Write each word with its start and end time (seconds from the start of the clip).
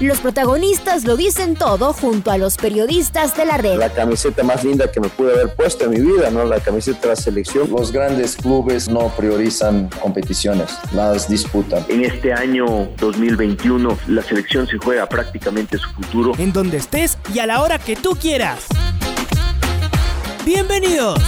Los 0.00 0.20
protagonistas 0.20 1.04
lo 1.04 1.16
dicen 1.16 1.56
todo 1.56 1.92
junto 1.92 2.30
a 2.30 2.38
los 2.38 2.56
periodistas 2.56 3.36
de 3.36 3.44
la 3.44 3.56
red. 3.56 3.78
La 3.78 3.92
camiseta 3.92 4.44
más 4.44 4.62
linda 4.62 4.92
que 4.92 5.00
me 5.00 5.08
pude 5.08 5.32
haber 5.32 5.56
puesto 5.56 5.86
en 5.86 5.90
mi 5.90 6.00
vida, 6.00 6.30
¿no? 6.30 6.44
La 6.44 6.60
camiseta 6.60 7.00
de 7.00 7.08
la 7.08 7.16
selección. 7.16 7.68
Los 7.68 7.90
grandes 7.90 8.36
clubes 8.36 8.88
no 8.88 9.08
priorizan 9.16 9.90
competiciones, 10.00 10.78
las 10.92 11.28
disputan. 11.28 11.84
En 11.88 12.04
este 12.04 12.32
año 12.32 12.88
2021 12.98 13.98
la 14.06 14.22
selección 14.22 14.68
se 14.68 14.78
juega 14.78 15.08
prácticamente 15.08 15.78
su 15.78 15.90
futuro. 15.90 16.32
En 16.38 16.52
donde 16.52 16.76
estés 16.76 17.18
y 17.34 17.40
a 17.40 17.46
la 17.46 17.60
hora 17.60 17.80
que 17.80 17.96
tú 17.96 18.10
quieras. 18.10 18.66
Bienvenidos. 20.46 21.20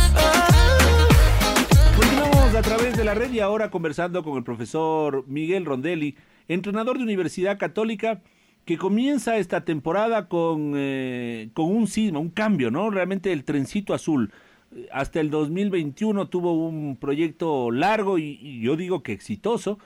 Continuamos 1.97 2.55
a 2.55 2.63
través 2.63 2.97
de 2.97 3.03
la 3.03 3.15
red 3.15 3.33
y 3.33 3.41
ahora 3.41 3.69
conversando 3.69 4.23
con 4.23 4.37
el 4.37 4.45
profesor 4.45 5.25
Miguel 5.27 5.65
Rondelli, 5.65 6.17
entrenador 6.47 6.99
de 6.99 7.03
Universidad 7.03 7.59
Católica 7.59 8.21
que 8.71 8.79
comienza 8.79 9.37
esta 9.37 9.65
temporada 9.65 10.29
con, 10.29 10.75
eh, 10.77 11.51
con 11.55 11.75
un 11.75 11.89
sismo, 11.89 12.21
un 12.21 12.31
cambio, 12.31 12.71
¿no? 12.71 12.89
Realmente 12.89 13.33
el 13.33 13.43
trencito 13.43 13.95
azul. 13.95 14.31
Hasta 14.93 15.19
el 15.19 15.29
2021 15.29 16.29
tuvo 16.29 16.53
un 16.53 16.97
proyecto 16.97 17.73
largo 17.73 18.17
y, 18.17 18.61
yo 18.61 18.77
digo 18.77 19.03
que 19.03 19.11
exitoso. 19.11 19.81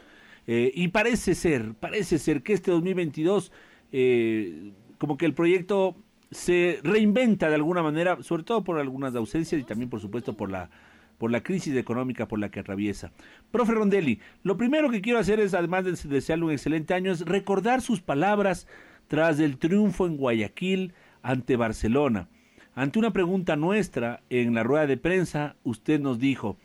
Eh, 0.47 0.71
y 0.75 0.89
parece 0.89 1.35
ser, 1.35 1.73
parece 1.73 2.19
ser 2.19 2.43
que 2.43 2.53
este 2.53 2.73
2022, 2.73 3.53
eh, 3.93 4.73
como 4.99 5.17
que 5.17 5.25
el 5.25 5.33
proyecto 5.33 5.97
se 6.31 6.79
reinventa 6.83 7.49
de 7.49 7.55
alguna 7.55 7.83
manera, 7.83 8.23
sobre 8.23 8.43
todo 8.43 8.65
por 8.65 8.79
algunas 8.79 9.15
ausencias 9.15 9.59
y 9.59 9.65
también, 9.65 9.89
por 9.89 10.01
supuesto, 10.01 10.35
por 10.35 10.51
la 10.51 10.69
por 11.25 11.31
la 11.31 11.43
crisis 11.43 11.75
económica 11.75 12.29
por 12.29 12.39
la 12.39 12.51
que 12.51 12.61
atraviesa. 12.61 13.11
Profe 13.51 13.73
Rondelli, 13.73 14.21
lo 14.43 14.59
primero 14.59 14.91
que 14.91 15.01
quiero 15.01 15.19
hacer 15.19 15.41
es, 15.41 15.55
además 15.55 15.87
de 15.87 15.93
desearle 15.93 16.45
un 16.45 16.51
excelente 16.51 16.93
año, 16.93 17.13
es 17.13 17.23
recordar 17.23 17.81
sus 17.81 18.03
palabras 18.03 18.67
tras 19.09 19.41
el 19.41 19.57
triunfo 19.57 20.07
en 20.07 20.19
Guayaquil 20.19 20.93
ante 21.23 21.57
Barcelona. 21.57 22.29
Ante 22.75 22.99
una 22.99 23.15
pregunta 23.15 23.57
nuestra 23.57 24.23
en 24.29 24.53
la 24.53 24.65
rueda 24.65 24.87
de 24.87 24.99
prensa, 24.99 25.57
usted 25.65 25.99
nos 25.99 26.19
dijo, 26.19 26.59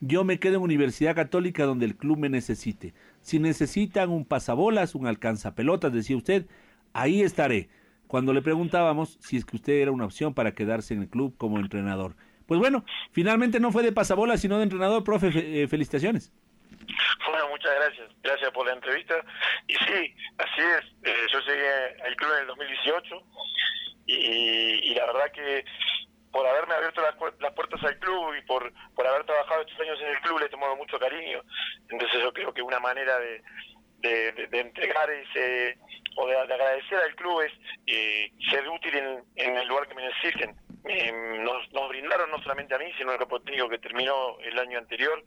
yo 0.00 0.24
me 0.24 0.40
quedo 0.40 0.56
en 0.56 0.62
Universidad 0.62 1.14
Católica 1.14 1.64
donde 1.64 1.86
el 1.86 1.94
club 1.94 2.18
me 2.18 2.28
necesite. 2.28 2.94
Si 3.20 3.38
necesitan 3.38 4.10
un 4.10 4.24
pasabolas, 4.24 4.96
un 4.96 5.06
alcanzapelotas, 5.06 5.92
decía 5.92 6.16
usted, 6.16 6.48
ahí 6.94 7.22
estaré. 7.22 7.68
Cuando 8.08 8.32
le 8.32 8.42
preguntábamos 8.42 9.18
si 9.20 9.36
es 9.36 9.44
que 9.44 9.54
usted 9.54 9.74
era 9.74 9.92
una 9.92 10.06
opción 10.06 10.34
para 10.34 10.52
quedarse 10.52 10.94
en 10.94 11.02
el 11.02 11.08
club 11.08 11.36
como 11.38 11.60
entrenador. 11.60 12.16
Pues 12.46 12.60
bueno, 12.60 12.84
finalmente 13.12 13.60
no 13.60 13.72
fue 13.72 13.82
de 13.82 13.92
pasabola, 13.92 14.36
sino 14.36 14.58
de 14.58 14.64
entrenador, 14.64 15.02
profe, 15.02 15.30
eh, 15.34 15.68
felicitaciones. 15.68 16.32
Bueno, 17.28 17.48
muchas 17.48 17.74
gracias. 17.74 18.10
Gracias 18.22 18.50
por 18.50 18.66
la 18.66 18.74
entrevista. 18.74 19.14
Y 19.66 19.74
sí, 19.74 20.14
así 20.38 20.60
es. 20.60 20.84
Eh, 21.04 21.26
yo 21.32 21.40
llegué 21.40 22.02
al 22.04 22.16
club 22.16 22.32
en 22.34 22.40
el 22.40 22.46
2018 22.48 23.22
y, 24.06 24.94
la 24.94 25.06
verdad 25.06 25.32
que 25.32 25.64
por 26.30 26.46
haberme 26.46 26.74
abierto 26.74 27.00
las, 27.00 27.14
puertas 27.14 27.82
al 27.84 27.98
club 28.00 28.34
y 28.36 28.42
por, 28.42 28.72
por 28.94 29.06
haber 29.06 29.24
trabajado 29.24 29.62
estos 29.62 29.80
años 29.80 29.98
en 30.00 30.08
el 30.08 30.20
club 30.20 30.40
le 30.40 30.48
tomado 30.48 30.76
mucho 30.76 30.98
cariño. 30.98 31.42
Entonces 31.88 32.20
yo 32.20 32.32
creo 32.32 32.52
que 32.52 32.60
una 32.60 32.80
manera 32.80 33.18
de, 33.20 33.42
de, 34.50 34.60
entregar 34.60 35.08
ese 35.10 35.78
o 36.16 36.26
de, 36.26 36.36
agradecer 36.36 36.98
al 36.98 37.14
club 37.14 37.40
es 37.42 37.52
eh, 37.86 38.32
ser 38.50 38.68
útil 38.68 38.96
en, 38.96 39.24
en 39.36 39.56
el 39.56 39.68
lugar 39.68 39.86
que 39.86 39.94
me 39.94 40.06
necesiten 40.06 40.56
eh, 40.86 41.12
nos, 41.40 41.72
nos, 41.72 41.88
brindaron 41.88 42.30
no 42.30 42.38
solamente 42.42 42.74
a 42.74 42.78
mí, 42.78 42.86
sino 42.98 43.10
al 43.10 43.18
grupo 43.18 43.40
técnico 43.40 43.68
que 43.68 43.78
terminó 43.78 44.38
el 44.40 44.58
año 44.58 44.78
anterior, 44.78 45.22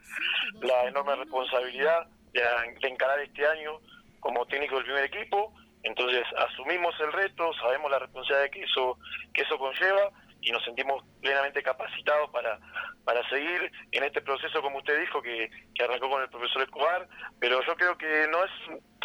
la 0.61 0.85
enorme 0.85 1.15
responsabilidad 1.15 2.07
de, 2.31 2.87
encarar 2.87 3.19
este 3.21 3.45
año 3.45 3.79
como 4.19 4.45
técnico 4.45 4.75
del 4.75 4.85
primer 4.85 5.05
equipo. 5.05 5.53
Entonces 5.83 6.23
asumimos 6.37 6.93
el 6.99 7.11
reto, 7.11 7.53
sabemos 7.55 7.89
la 7.89 7.99
responsabilidad 7.99 8.51
que 8.51 8.63
eso, 8.63 8.99
que 9.33 9.41
eso 9.41 9.57
conlleva 9.57 10.11
y 10.41 10.51
nos 10.51 10.63
sentimos 10.63 11.03
plenamente 11.21 11.63
capacitados 11.63 12.29
para, 12.29 12.59
para 13.03 13.27
seguir 13.29 13.71
en 13.91 14.03
este 14.03 14.21
proceso, 14.21 14.61
como 14.61 14.77
usted 14.77 14.99
dijo, 14.99 15.21
que, 15.21 15.49
que 15.73 15.83
arrancó 15.83 16.09
con 16.09 16.21
el 16.21 16.29
profesor 16.29 16.61
Escobar, 16.61 17.07
pero 17.39 17.61
yo 17.65 17.75
creo 17.75 17.97
que 17.97 18.27
no 18.29 18.43
es 18.43 18.51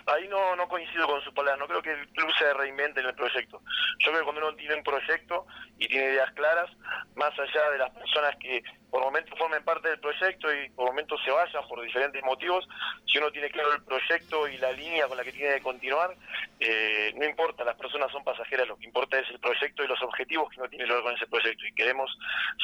ahí 0.06 0.28
no, 0.28 0.56
no 0.56 0.68
coincido 0.68 1.06
con 1.06 1.22
su 1.22 1.32
palabra, 1.32 1.58
no 1.58 1.68
creo 1.68 1.82
que 1.82 1.92
el 1.92 2.08
club 2.08 2.30
se 2.38 2.52
reinvente 2.54 3.00
en 3.00 3.06
el 3.06 3.14
proyecto. 3.14 3.60
Yo 3.98 4.10
creo 4.10 4.18
que 4.18 4.24
cuando 4.24 4.48
uno 4.48 4.56
tiene 4.56 4.76
un 4.76 4.82
proyecto 4.82 5.46
y 5.78 5.88
tiene 5.88 6.12
ideas 6.12 6.30
claras, 6.32 6.70
más 7.14 7.32
allá 7.38 7.70
de 7.70 7.78
las 7.78 7.90
personas 7.90 8.36
que 8.36 8.62
por 8.90 9.02
momentos 9.02 9.38
formen 9.38 9.64
parte 9.64 9.88
del 9.88 10.00
proyecto 10.00 10.52
y 10.52 10.68
por 10.70 10.86
momentos 10.86 11.18
se 11.24 11.30
vayan 11.30 11.66
por 11.66 11.82
diferentes 11.82 12.22
motivos, 12.24 12.68
si 13.06 13.18
uno 13.18 13.30
tiene 13.30 13.50
claro 13.50 13.72
el 13.72 13.82
proyecto 13.84 14.46
y 14.48 14.58
la 14.58 14.72
línea 14.72 15.06
con 15.08 15.16
la 15.16 15.24
que 15.24 15.32
tiene 15.32 15.54
que 15.54 15.62
continuar, 15.62 16.14
eh, 16.60 17.12
no 17.16 17.24
importa, 17.24 17.64
las 17.64 17.76
personas 17.76 18.12
son 18.12 18.22
pasajeras, 18.22 18.68
lo 18.68 18.76
que 18.76 18.84
importa 18.84 19.18
es 19.18 19.28
el 19.30 19.40
proyecto 19.40 19.82
y 19.82 19.88
los 19.88 20.02
objetivos 20.02 20.50
que 20.50 20.60
uno 20.60 20.68
tiene 20.68 20.84
que 20.84 21.02
con 21.02 21.14
ese 21.14 21.26
proyecto. 21.26 21.66
Y 21.66 21.74
queremos 21.74 22.10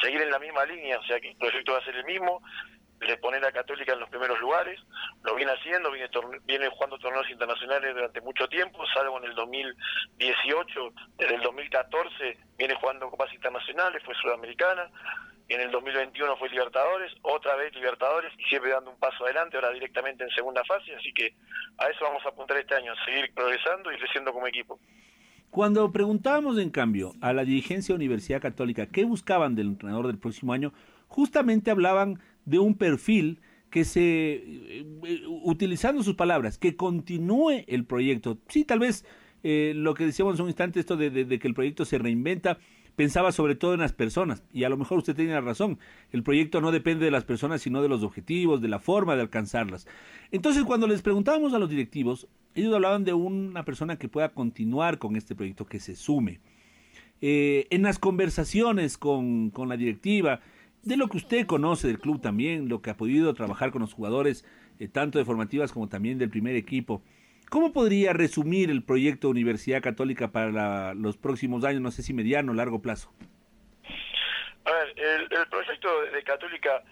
seguir 0.01 0.21
en 0.21 0.29
la 0.29 0.39
misma 0.39 0.65
línea, 0.65 0.99
o 0.99 1.03
sea 1.03 1.19
que 1.19 1.29
el 1.29 1.37
proyecto 1.37 1.73
va 1.73 1.79
a 1.79 1.85
ser 1.85 1.95
el 1.95 2.05
mismo, 2.05 2.41
de 2.99 3.17
poner 3.17 3.43
a 3.45 3.51
Católica 3.51 3.93
en 3.93 3.99
los 3.99 4.09
primeros 4.09 4.39
lugares, 4.39 4.79
lo 5.23 5.35
viene 5.35 5.51
haciendo, 5.51 5.91
viene, 5.91 6.09
viene 6.45 6.69
jugando 6.69 6.97
torneos 6.97 7.29
internacionales 7.29 7.93
durante 7.93 8.21
mucho 8.21 8.47
tiempo, 8.47 8.83
salvo 8.93 9.17
en 9.19 9.25
el 9.25 9.35
2018, 9.35 10.93
desde 11.17 11.35
el 11.35 11.41
2014 11.41 12.37
viene 12.57 12.75
jugando 12.75 13.09
copas 13.09 13.33
internacionales, 13.33 14.03
fue 14.03 14.15
sudamericana, 14.15 14.89
en 15.49 15.61
el 15.61 15.71
2021 15.71 16.37
fue 16.37 16.49
Libertadores, 16.49 17.11
otra 17.23 17.55
vez 17.55 17.73
Libertadores 17.73 18.31
y 18.37 18.43
siempre 18.43 18.71
dando 18.71 18.91
un 18.91 18.99
paso 18.99 19.25
adelante, 19.25 19.57
ahora 19.57 19.71
directamente 19.71 20.23
en 20.23 20.29
segunda 20.29 20.63
fase, 20.65 20.95
así 20.95 21.11
que 21.13 21.33
a 21.77 21.87
eso 21.87 22.05
vamos 22.05 22.23
a 22.25 22.29
apuntar 22.29 22.57
este 22.57 22.75
año, 22.75 22.93
seguir 23.05 23.33
progresando 23.33 23.91
y 23.91 23.97
creciendo 23.97 24.31
como 24.31 24.45
equipo. 24.45 24.79
Cuando 25.49 25.91
preguntábamos, 25.91 26.59
en 26.59 26.69
cambio, 26.69 27.13
a 27.21 27.33
la 27.33 27.43
dirigencia 27.43 27.93
de 27.93 27.97
Universidad 27.97 28.41
Católica 28.41 28.85
qué 28.85 29.03
buscaban 29.05 29.55
del 29.55 29.67
entrenador 29.67 30.05
del 30.05 30.19
próximo 30.19 30.53
año, 30.53 30.71
justamente 31.07 31.71
hablaban 31.71 32.21
de 32.49 32.59
un 32.59 32.75
perfil 32.75 33.39
que 33.69 33.85
se, 33.85 34.01
eh, 34.01 34.85
utilizando 35.43 36.01
sus 36.03 36.15
palabras, 36.15 36.57
que 36.57 36.75
continúe 36.75 37.63
el 37.67 37.85
proyecto. 37.85 38.39
Sí, 38.47 38.65
tal 38.65 38.79
vez 38.79 39.05
eh, 39.43 39.73
lo 39.75 39.93
que 39.93 40.05
decíamos 40.05 40.35
en 40.35 40.43
un 40.43 40.49
instante, 40.49 40.79
esto 40.79 40.97
de, 40.97 41.39
que 41.39 41.47
el 41.47 41.53
proyecto 41.53 41.85
se 41.85 41.97
reinventa, 41.97 42.57
pensaba 42.95 43.31
sobre 43.31 43.55
todo 43.55 43.73
en 43.73 43.79
las 43.79 43.93
personas, 43.93 44.43
y 44.51 44.63
a 44.63 44.69
lo 44.69 44.77
mejor 44.77 44.97
usted 44.97 45.15
tiene 45.15 45.39
razón, 45.39 45.79
el 46.11 46.23
proyecto 46.23 46.59
no 46.59 46.71
depende 46.71 47.05
de 47.05 47.11
las 47.11 47.23
personas, 47.23 47.61
sino 47.61 47.81
de 47.81 47.87
los 47.87 48.03
objetivos, 48.03 48.61
de 48.61 48.67
la 48.67 48.79
forma 48.79 49.15
de 49.15 49.21
alcanzarlas. 49.21 49.87
Entonces, 50.31 50.63
cuando 50.63 50.87
les 50.87 51.01
preguntábamos 51.01 51.53
a 51.53 51.59
los 51.59 51.69
directivos, 51.69 52.27
ellos 52.55 52.73
hablaban 52.73 53.05
de 53.05 53.13
una 53.13 53.63
persona 53.63 53.97
que 53.97 54.09
pueda 54.09 54.29
continuar 54.29 54.97
con 54.97 55.15
este 55.15 55.35
proyecto, 55.35 55.65
que 55.65 55.79
se 55.79 55.95
sume. 55.95 56.39
Eh, 57.21 57.67
en 57.69 57.83
las 57.83 57.99
conversaciones 57.99 58.97
con, 58.97 59.51
con 59.51 59.69
la 59.69 59.77
directiva, 59.77 60.41
de 60.83 60.97
lo 60.97 61.07
que 61.07 61.17
usted 61.17 61.45
conoce 61.45 61.87
del 61.87 61.99
club 61.99 62.21
también, 62.21 62.69
lo 62.69 62.81
que 62.81 62.89
ha 62.89 62.97
podido 62.97 63.33
trabajar 63.33 63.71
con 63.71 63.81
los 63.81 63.93
jugadores, 63.93 64.45
eh, 64.79 64.87
tanto 64.87 65.19
de 65.19 65.25
formativas 65.25 65.71
como 65.71 65.89
también 65.89 66.17
del 66.17 66.29
primer 66.29 66.55
equipo. 66.55 67.01
¿Cómo 67.49 67.73
podría 67.73 68.13
resumir 68.13 68.69
el 68.69 68.83
proyecto 68.83 69.29
Universidad 69.29 69.81
Católica 69.81 70.31
para 70.31 70.93
los 70.93 71.17
próximos 71.17 71.63
años, 71.65 71.81
no 71.81 71.91
sé 71.91 72.03
si 72.03 72.13
mediano 72.13 72.51
o 72.51 72.55
largo 72.55 72.81
plazo? 72.81 73.11
A 74.65 74.71
ver, 74.71 74.93
el, 74.97 75.47
proyecto 75.49 75.89
de 76.13 76.23
Católica 76.23 76.83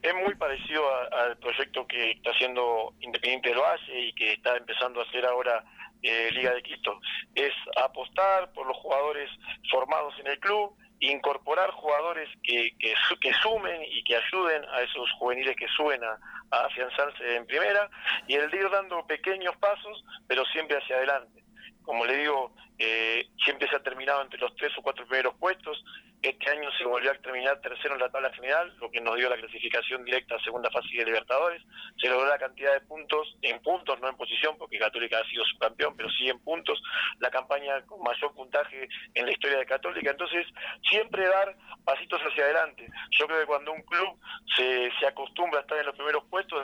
es 0.00 0.14
muy 0.14 0.34
parecido 0.36 0.82
al 1.12 1.36
proyecto 1.36 1.86
que 1.86 2.12
está 2.12 2.30
haciendo 2.30 2.94
Independiente 3.00 3.50
del 3.50 3.58
Valle 3.58 4.06
y 4.06 4.12
que 4.14 4.32
está 4.32 4.56
empezando 4.56 5.00
a 5.00 5.04
hacer 5.04 5.26
ahora 5.26 5.62
eh, 6.02 6.30
Liga 6.32 6.54
de 6.54 6.62
Quito. 6.62 6.98
Es 7.34 7.52
apostar 7.84 8.52
por 8.52 8.66
los 8.66 8.76
jugadores 8.78 9.28
formados 9.70 10.14
en 10.20 10.28
el 10.28 10.38
club, 10.38 10.74
incorporar 11.00 11.70
jugadores 11.70 12.28
que, 12.42 12.70
que, 12.78 12.94
que, 13.20 13.32
sumen 13.34 13.82
y 13.84 14.02
que 14.04 14.16
ayuden 14.16 14.64
a 14.70 14.80
esos 14.80 15.10
juveniles 15.18 15.56
que 15.56 15.68
suben 15.68 16.02
a, 16.02 16.18
afianzarse 16.50 17.36
en 17.36 17.46
primera 17.46 17.90
y 18.28 18.34
el 18.34 18.50
de 18.50 18.56
ir 18.56 18.70
dando 18.70 19.06
pequeños 19.06 19.56
pasos, 19.56 20.04
pero 20.26 20.44
siempre 20.46 20.78
hacia 20.78 20.96
adelante. 20.96 21.42
Como 21.82 22.04
le 22.04 22.16
digo, 22.16 22.52
eh, 22.78 23.28
siempre 23.44 23.68
se 23.68 23.76
ha 23.76 23.82
terminado 23.82 24.22
entre 24.22 24.40
los 24.40 24.54
tres 24.56 24.72
o 24.78 24.82
cuatro 24.82 25.06
primeros 25.06 25.34
puestos. 25.34 25.82
Este 26.22 26.50
año 26.50 26.68
se 26.76 26.84
volvió 26.84 27.10
a 27.10 27.14
terminar 27.14 27.60
tercero 27.60 27.94
en 27.94 28.00
la 28.00 28.08
tabla 28.08 28.30
final, 28.30 28.74
lo 28.80 28.90
que 28.90 29.00
nos 29.00 29.16
dio 29.16 29.28
la 29.28 29.36
clasificación 29.36 30.04
directa 30.04 30.34
a 30.34 30.42
segunda 30.42 30.70
fase 30.70 30.88
de 30.96 31.04
Libertadores. 31.04 31.62
Se 31.98 32.08
logró 32.08 32.28
la 32.28 32.38
cantidad 32.38 32.72
de 32.72 32.80
puntos, 32.80 33.36
en 33.42 33.60
puntos, 33.60 34.00
no 34.00 34.08
en 34.08 34.16
posición, 34.16 34.56
porque 34.58 34.78
Católica 34.78 35.18
ha 35.18 35.28
sido 35.28 35.44
subcampeón, 35.44 35.96
pero 35.96 36.10
sí 36.10 36.28
en 36.28 36.38
puntos, 36.40 36.82
la 37.20 37.30
campaña 37.30 37.80
con 37.82 38.02
mayor 38.02 38.34
puntaje 38.34 38.88
en 39.14 39.26
la 39.26 39.32
historia 39.32 39.58
de 39.58 39.66
Católica. 39.66 40.10
Entonces, 40.10 40.46
siempre 40.88 41.26
dar 41.28 41.54
pasitos 41.84 42.20
hacia 42.20 42.44
adelante. 42.44 42.88
Yo 43.18 43.26
creo 43.26 43.40
que 43.40 43.46
cuando 43.46 43.72
un 43.72 43.82
club 43.82 44.18
se, 44.56 44.90
se 44.98 45.06
acostumbra 45.06 45.60
a 45.60 45.62
estar 45.62 45.78
en 45.78 45.86
los 45.86 45.94
primeros 45.94 46.24
puestos, 46.24 46.55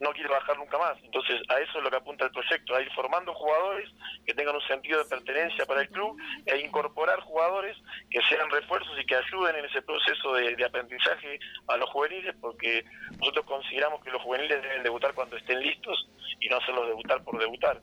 no 0.00 0.12
quiere 0.12 0.28
bajar 0.28 0.56
nunca 0.58 0.78
más. 0.78 0.96
Entonces, 1.02 1.40
a 1.48 1.58
eso 1.60 1.78
es 1.78 1.84
lo 1.84 1.90
que 1.90 1.96
apunta 1.96 2.24
el 2.24 2.30
proyecto, 2.30 2.74
a 2.74 2.82
ir 2.82 2.90
formando 2.92 3.34
jugadores 3.34 3.90
que 4.26 4.34
tengan 4.34 4.54
un 4.54 4.66
sentido 4.66 5.02
de 5.02 5.08
pertenencia 5.08 5.66
para 5.66 5.82
el 5.82 5.88
club 5.88 6.16
e 6.46 6.58
incorporar 6.58 7.20
jugadores 7.20 7.76
que 8.10 8.20
sean 8.28 8.50
refuerzos 8.50 8.98
y 9.00 9.06
que 9.06 9.16
ayuden 9.16 9.56
en 9.56 9.64
ese 9.64 9.82
proceso 9.82 10.34
de, 10.34 10.64
aprendizaje 10.64 11.38
a 11.68 11.76
los 11.76 11.90
juveniles, 11.90 12.34
porque 12.40 12.84
nosotros 13.18 13.44
consideramos 13.46 14.02
que 14.02 14.10
los 14.10 14.22
juveniles 14.22 14.62
deben 14.62 14.82
debutar 14.82 15.14
cuando 15.14 15.36
estén 15.36 15.60
listos 15.60 16.08
y 16.40 16.48
no 16.48 16.56
hacerlos 16.56 16.86
debutar 16.88 17.22
por 17.22 17.38
debutar. 17.38 17.80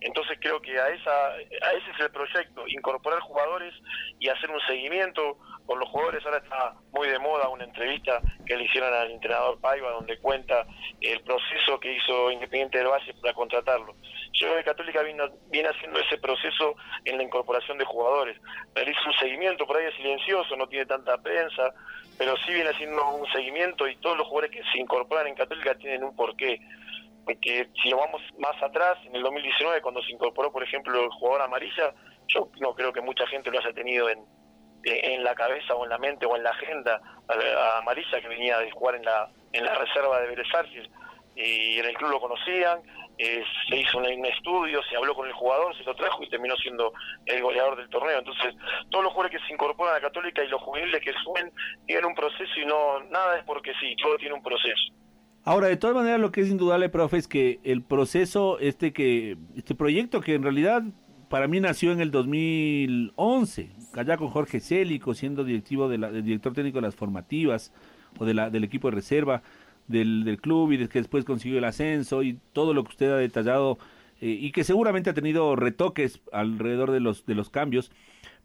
Entonces 0.00 0.38
creo 0.40 0.60
que 0.60 0.78
a 0.78 0.88
esa 0.88 1.26
a 1.28 1.72
ese 1.72 1.90
es 1.92 2.00
el 2.00 2.10
proyecto, 2.10 2.66
incorporar 2.66 3.20
jugadores 3.20 3.74
y 4.18 4.28
hacer 4.28 4.50
un 4.50 4.60
seguimiento 4.66 5.38
con 5.66 5.78
los 5.78 5.88
jugadores. 5.88 6.24
Ahora 6.24 6.38
está 6.38 6.74
muy 6.92 7.08
de 7.08 7.18
moda 7.18 7.48
una 7.48 7.64
entrevista 7.64 8.20
que 8.46 8.56
le 8.56 8.64
hicieron 8.64 8.92
al 8.92 9.10
entrenador 9.10 9.60
Paiva 9.60 9.90
donde 9.90 10.18
cuenta 10.18 10.66
el 11.00 11.20
proceso 11.20 11.78
que 11.80 11.94
hizo 11.94 12.30
Independiente 12.30 12.78
del 12.78 12.88
Valle 12.88 13.12
para 13.14 13.34
contratarlo. 13.34 13.94
Yo 14.32 14.48
creo 14.48 14.56
que 14.58 14.64
Católica 14.64 15.02
viene 15.02 15.68
haciendo 15.68 16.00
ese 16.00 16.18
proceso 16.18 16.74
en 17.04 17.16
la 17.18 17.22
incorporación 17.22 17.78
de 17.78 17.84
jugadores. 17.84 18.40
Realiza 18.74 19.00
un 19.06 19.14
seguimiento, 19.14 19.66
por 19.66 19.76
ahí 19.76 19.86
es 19.86 19.94
silencioso, 19.94 20.56
no 20.56 20.66
tiene 20.66 20.86
tanta 20.86 21.18
prensa, 21.18 21.74
pero 22.18 22.36
sí 22.38 22.52
viene 22.52 22.70
haciendo 22.70 23.08
un 23.10 23.26
seguimiento 23.32 23.88
y 23.88 23.96
todos 23.96 24.16
los 24.16 24.26
jugadores 24.26 24.56
que 24.56 24.70
se 24.72 24.78
incorporan 24.78 25.26
en 25.26 25.34
Católica 25.34 25.74
tienen 25.74 26.04
un 26.04 26.16
porqué. 26.16 26.60
Porque 27.24 27.68
si 27.82 27.92
vamos 27.92 28.22
más 28.38 28.62
atrás, 28.62 28.98
en 29.04 29.16
el 29.16 29.22
2019, 29.22 29.82
cuando 29.82 30.02
se 30.02 30.12
incorporó, 30.12 30.52
por 30.52 30.62
ejemplo, 30.62 31.02
el 31.02 31.10
jugador 31.10 31.42
amarilla, 31.42 31.92
yo 32.28 32.48
no 32.60 32.74
creo 32.74 32.92
que 32.92 33.00
mucha 33.00 33.26
gente 33.26 33.50
lo 33.50 33.58
haya 33.58 33.72
tenido 33.72 34.08
en, 34.08 34.24
en 34.84 35.24
la 35.24 35.34
cabeza 35.34 35.74
o 35.74 35.84
en 35.84 35.90
la 35.90 35.98
mente 35.98 36.26
o 36.26 36.36
en 36.36 36.44
la 36.44 36.50
agenda 36.50 37.00
Amarilla 37.78 38.20
que 38.20 38.28
venía 38.28 38.58
de 38.58 38.70
jugar 38.70 38.94
en 38.94 39.04
la 39.04 39.28
en 39.52 39.64
la 39.64 39.74
reserva 39.74 40.20
de 40.20 40.28
Vélez 40.28 40.46
y 41.36 41.78
en 41.78 41.84
el 41.84 41.94
club 41.94 42.10
lo 42.10 42.20
conocían 42.20 42.80
eh, 43.18 43.42
se 43.68 43.76
hizo 43.78 43.96
un, 43.96 44.04
estudio, 44.26 44.82
se 44.90 44.96
habló 44.96 45.14
con 45.14 45.26
el 45.26 45.32
jugador, 45.32 45.74
se 45.76 45.84
lo 45.84 45.94
trajo 45.94 46.22
y 46.22 46.28
terminó 46.28 46.54
siendo 46.56 46.92
el 47.24 47.42
goleador 47.42 47.76
del 47.76 47.88
torneo. 47.88 48.18
Entonces, 48.18 48.54
todos 48.90 49.04
los 49.04 49.12
jugadores 49.12 49.40
que 49.40 49.46
se 49.46 49.54
incorporan 49.54 49.94
a 49.94 49.96
la 49.98 50.02
Católica 50.02 50.44
y 50.44 50.48
los 50.48 50.60
juveniles 50.60 51.00
que 51.02 51.12
suben 51.24 51.50
tienen 51.86 52.04
un 52.04 52.14
proceso 52.14 52.60
y 52.60 52.66
no 52.66 53.00
nada 53.10 53.38
es 53.38 53.44
porque 53.44 53.72
sí, 53.80 53.96
todo 54.02 54.18
tiene 54.18 54.34
un 54.34 54.42
proceso. 54.42 54.92
Ahora, 55.44 55.68
de 55.68 55.76
todas 55.76 55.96
maneras, 55.96 56.20
lo 56.20 56.30
que 56.30 56.42
es 56.42 56.50
indudable, 56.50 56.88
profe, 56.90 57.16
es 57.16 57.28
que 57.28 57.60
el 57.64 57.82
proceso, 57.82 58.58
este 58.58 58.92
que 58.92 59.36
este 59.56 59.74
proyecto 59.74 60.20
que 60.20 60.34
en 60.34 60.42
realidad 60.42 60.82
para 61.30 61.48
mí 61.48 61.58
nació 61.60 61.92
en 61.92 62.00
el 62.00 62.10
2011, 62.10 63.70
allá 63.94 64.16
con 64.18 64.28
Jorge 64.28 64.60
Célico, 64.60 65.14
siendo 65.14 65.42
directivo 65.42 65.88
de 65.88 65.98
la, 65.98 66.10
director 66.10 66.52
técnico 66.52 66.78
de 66.78 66.82
las 66.82 66.94
formativas 66.94 67.72
o 68.18 68.24
del 68.24 68.64
equipo 68.64 68.90
de 68.90 68.96
reserva, 68.96 69.42
del, 69.88 70.38
club 70.40 70.72
y 70.72 70.88
que 70.88 70.98
después 70.98 71.24
consiguió 71.24 71.58
el 71.58 71.64
ascenso 71.64 72.22
y 72.22 72.38
todo 72.52 72.74
lo 72.74 72.84
que 72.84 72.90
usted 72.90 73.10
ha 73.10 73.16
detallado 73.16 73.78
eh, 74.20 74.28
y 74.28 74.52
que 74.52 74.64
seguramente 74.64 75.10
ha 75.10 75.14
tenido 75.14 75.56
retoques 75.56 76.20
alrededor 76.32 76.90
de 76.90 77.00
los, 77.00 77.26
de 77.26 77.34
los 77.34 77.50
cambios, 77.50 77.90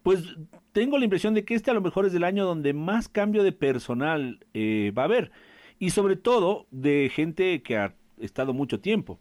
pues 0.04 0.36
tengo 0.72 0.98
la 0.98 1.06
impresión 1.06 1.34
de 1.34 1.46
que 1.46 1.54
este 1.54 1.72
a 1.72 1.74
lo 1.74 1.82
mejor 1.82 2.06
es 2.06 2.14
el 2.14 2.24
año 2.24 2.46
donde 2.46 2.74
más 2.74 3.08
cambio 3.08 3.44
de 3.44 3.52
personal 3.52 4.40
eh, 4.54 4.92
va 4.98 5.04
a 5.04 5.06
haber 5.06 5.32
y 5.80 5.92
sobre 5.92 6.16
todo 6.16 6.68
de 6.72 7.12
gente 7.14 7.62
que 7.64 7.78
ha 7.78 7.96
estado 8.20 8.54
mucho 8.54 8.80
tiempo, 8.80 9.20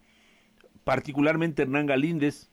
particularmente 0.84 1.62
Hernán 1.62 1.86
Galíndez, 1.86 2.50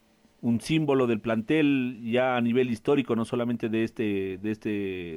un 0.47 0.61
símbolo 0.61 1.07
del 1.07 1.19
plantel 1.19 1.99
ya 2.01 2.37
a 2.37 2.41
nivel 2.41 2.69
histórico, 2.69 3.17
no 3.17 3.25
solamente 3.25 3.67
de 3.67 3.83
este, 3.83 4.37
de 4.41 4.51
este, 4.51 4.69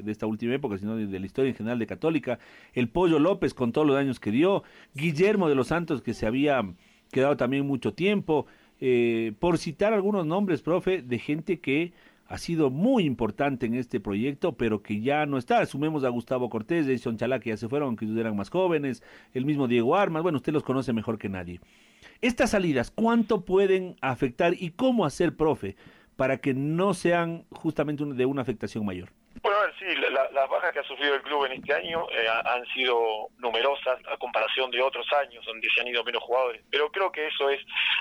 de 0.02 0.10
esta 0.10 0.26
última 0.26 0.54
época, 0.54 0.76
sino 0.76 0.96
de, 0.96 1.20
la 1.20 1.26
historia 1.26 1.50
en 1.50 1.56
general 1.56 1.78
de 1.78 1.86
Católica, 1.86 2.40
el 2.74 2.88
Pollo 2.88 3.20
López 3.20 3.54
con 3.54 3.70
todos 3.70 3.86
los 3.86 3.96
años 3.96 4.18
que 4.18 4.32
dio, 4.32 4.64
Guillermo 4.94 5.48
de 5.48 5.54
los 5.54 5.68
Santos 5.68 6.02
que 6.02 6.14
se 6.14 6.26
había 6.26 6.64
quedado 7.12 7.36
también 7.36 7.64
mucho 7.64 7.94
tiempo, 7.94 8.46
eh, 8.80 9.32
por 9.38 9.58
citar 9.58 9.92
algunos 9.92 10.26
nombres, 10.26 10.62
profe, 10.62 11.00
de 11.00 11.18
gente 11.20 11.60
que 11.60 11.92
ha 12.26 12.38
sido 12.38 12.70
muy 12.70 13.04
importante 13.04 13.66
en 13.66 13.74
este 13.74 14.00
proyecto, 14.00 14.56
pero 14.56 14.82
que 14.82 15.00
ya 15.00 15.26
no 15.26 15.38
está. 15.38 15.64
Sumemos 15.64 16.02
a 16.02 16.08
Gustavo 16.08 16.50
Cortés, 16.50 16.86
Jason 16.86 17.16
Chalá, 17.16 17.38
que 17.38 17.50
ya 17.50 17.56
se 17.56 17.68
fueron, 17.68 17.88
aunque 17.88 18.06
eran 18.18 18.36
más 18.36 18.50
jóvenes, 18.50 19.02
el 19.32 19.44
mismo 19.44 19.68
Diego 19.68 19.96
Armas, 19.96 20.22
bueno, 20.24 20.38
usted 20.38 20.52
los 20.52 20.64
conoce 20.64 20.92
mejor 20.92 21.18
que 21.18 21.28
nadie. 21.28 21.60
Estas 22.22 22.50
salidas, 22.50 22.90
¿cuánto 22.90 23.46
pueden 23.46 23.96
afectar 24.02 24.52
y 24.52 24.72
cómo 24.72 25.06
hacer, 25.06 25.38
profe, 25.38 25.76
para 26.17 26.37
que 26.37 26.52
no 26.52 26.93
sean 26.93 27.46
justamente 27.50 28.05
de 28.05 28.26
una 28.26 28.43
afectación 28.43 28.84
mayor? 28.84 29.08
Bueno, 29.43 29.58
sí, 29.78 29.87
las 30.12 30.49
bajas 30.50 30.70
que 30.72 30.81
ha 30.81 30.84
sufrido 30.84 31.14
el 31.14 31.22
club 31.22 31.46
en 31.46 31.52
este 31.52 31.72
año 31.72 32.06
eh, 32.11 32.26
han 32.44 32.67
sido 32.75 33.28
numerosas 33.38 33.99
a 34.12 34.19
comparación 34.19 34.70
de 34.70 34.82
otros 34.82 35.06
años 35.14 35.43
donde 35.46 35.67
se 35.75 35.81
han 35.81 35.88
ido 35.88 36.05
menos 36.05 36.22
jugadores. 36.22 36.62
Pero 36.70 36.90
creo 36.93 37.11
que 37.11 37.26
eso 37.26 37.49
es 37.49 37.61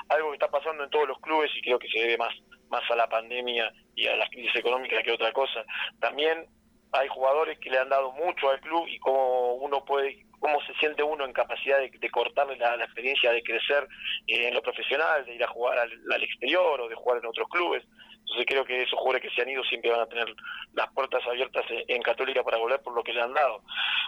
algo 0.09 0.31
que 0.31 0.35
está 0.35 0.49
pasando 0.49 0.83
en 0.83 0.89
todos 0.89 1.07
los 1.07 1.19
clubes 1.19 1.49
y 1.55 1.61
creo 1.61 1.79
que 1.79 1.87
se 1.87 1.99
debe 1.99 2.17
más, 2.17 2.33
más 2.69 2.83
a 2.91 2.97
la 2.97 3.07
pandemia 3.07 3.71
y 3.95 4.05
a 4.07 4.17
las 4.17 4.29
crisis 4.31 4.53
económicas 4.53 5.01
que 5.01 5.13
otra 5.13 5.31
cosa. 5.31 5.63
También 6.01 6.45
hay 6.91 7.07
jugadores 7.07 7.57
que 7.59 7.69
le 7.69 7.77
han 7.77 7.87
dado 7.87 8.11
mucho 8.11 8.49
al 8.49 8.59
club 8.59 8.85
y 8.89 8.99
como 8.99 9.53
uno 9.53 9.85
puede 9.85 10.25
cómo 10.39 10.59
se 10.61 10.73
siente 10.75 11.03
uno 11.03 11.25
en 11.25 11.33
capacidad 11.33 11.77
de, 11.79 12.09
cortarle 12.09 12.57
la, 12.57 12.83
experiencia 12.83 13.31
de 13.31 13.43
crecer 13.43 13.87
eh, 14.27 14.47
en 14.47 14.53
lo 14.53 14.61
profesional, 14.61 15.25
de 15.25 15.35
ir 15.35 15.43
a 15.43 15.47
jugar 15.47 15.77
al, 15.79 16.23
exterior 16.23 16.81
o 16.81 16.87
de 16.87 16.95
jugar 16.95 17.19
en 17.19 17.27
otros 17.27 17.47
clubes. 17.49 17.83
Entonces 18.29 18.45
creo 18.47 18.63
que 18.63 18.83
esos 18.83 18.99
jugadores 18.99 19.23
que 19.23 19.35
se 19.35 19.41
han 19.41 19.49
ido 19.49 19.63
siempre 19.63 19.89
van 19.89 20.01
a 20.01 20.05
tener 20.05 20.27
las 20.73 20.93
puertas 20.93 21.25
abiertas 21.25 21.65
en, 21.87 21.99
Católica 22.03 22.43
para 22.43 22.57
volver 22.57 22.79
por 22.81 22.93
lo 22.93 23.03
que 23.03 23.11
le 23.11 23.21
han 23.21 23.33
dado. 23.33 23.63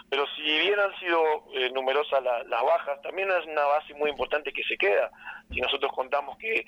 Pero 0.08 0.24
si 0.36 0.42
bien 0.42 0.78
han 0.78 0.96
sido 1.00 1.20
eh, 1.54 1.70
numerosas 1.70 2.22
las 2.22 2.62
bajas, 2.62 3.02
también 3.02 3.28
es 3.30 3.46
una 3.46 3.64
base 3.64 3.94
muy 3.94 4.10
importante 4.10 4.52
que 4.52 4.62
se 4.62 4.76
queda. 4.76 5.10
Si 5.52 5.60
nosotros 5.60 5.92
contamos 5.92 6.38
que 6.38 6.64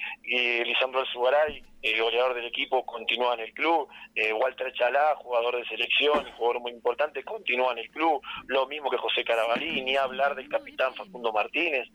Lisandro 0.65 1.01
Alzugaray, 1.01 1.63
el 1.83 2.03
goleador 2.03 2.35
del 2.35 2.47
equipo, 2.47 2.85
continúa 2.85 3.35
en 3.35 3.41
el 3.41 3.53
club, 3.53 3.89
eh, 4.17 4.33
Walter 4.33 4.73
Chalá, 4.73 5.15
jugador 5.17 5.57
de 5.57 5.67
selección, 5.67 6.25
jugador 6.33 6.61
muy 6.61 6.73
importante, 6.73 7.23
continúa 7.23 7.73
en 7.73 7.79
el 7.79 7.91
club, 7.91 8.21
lo 8.47 8.67
mismo 8.67 8.91
que 8.91 8.99
José 8.99 9.25
Carabalí, 9.25 9.83
ni 9.83 9.97
hablar 9.97 10.35
del 10.35 10.49
capitán 10.49 10.95
Facundo 10.95 11.33
Martínez. 11.33 11.89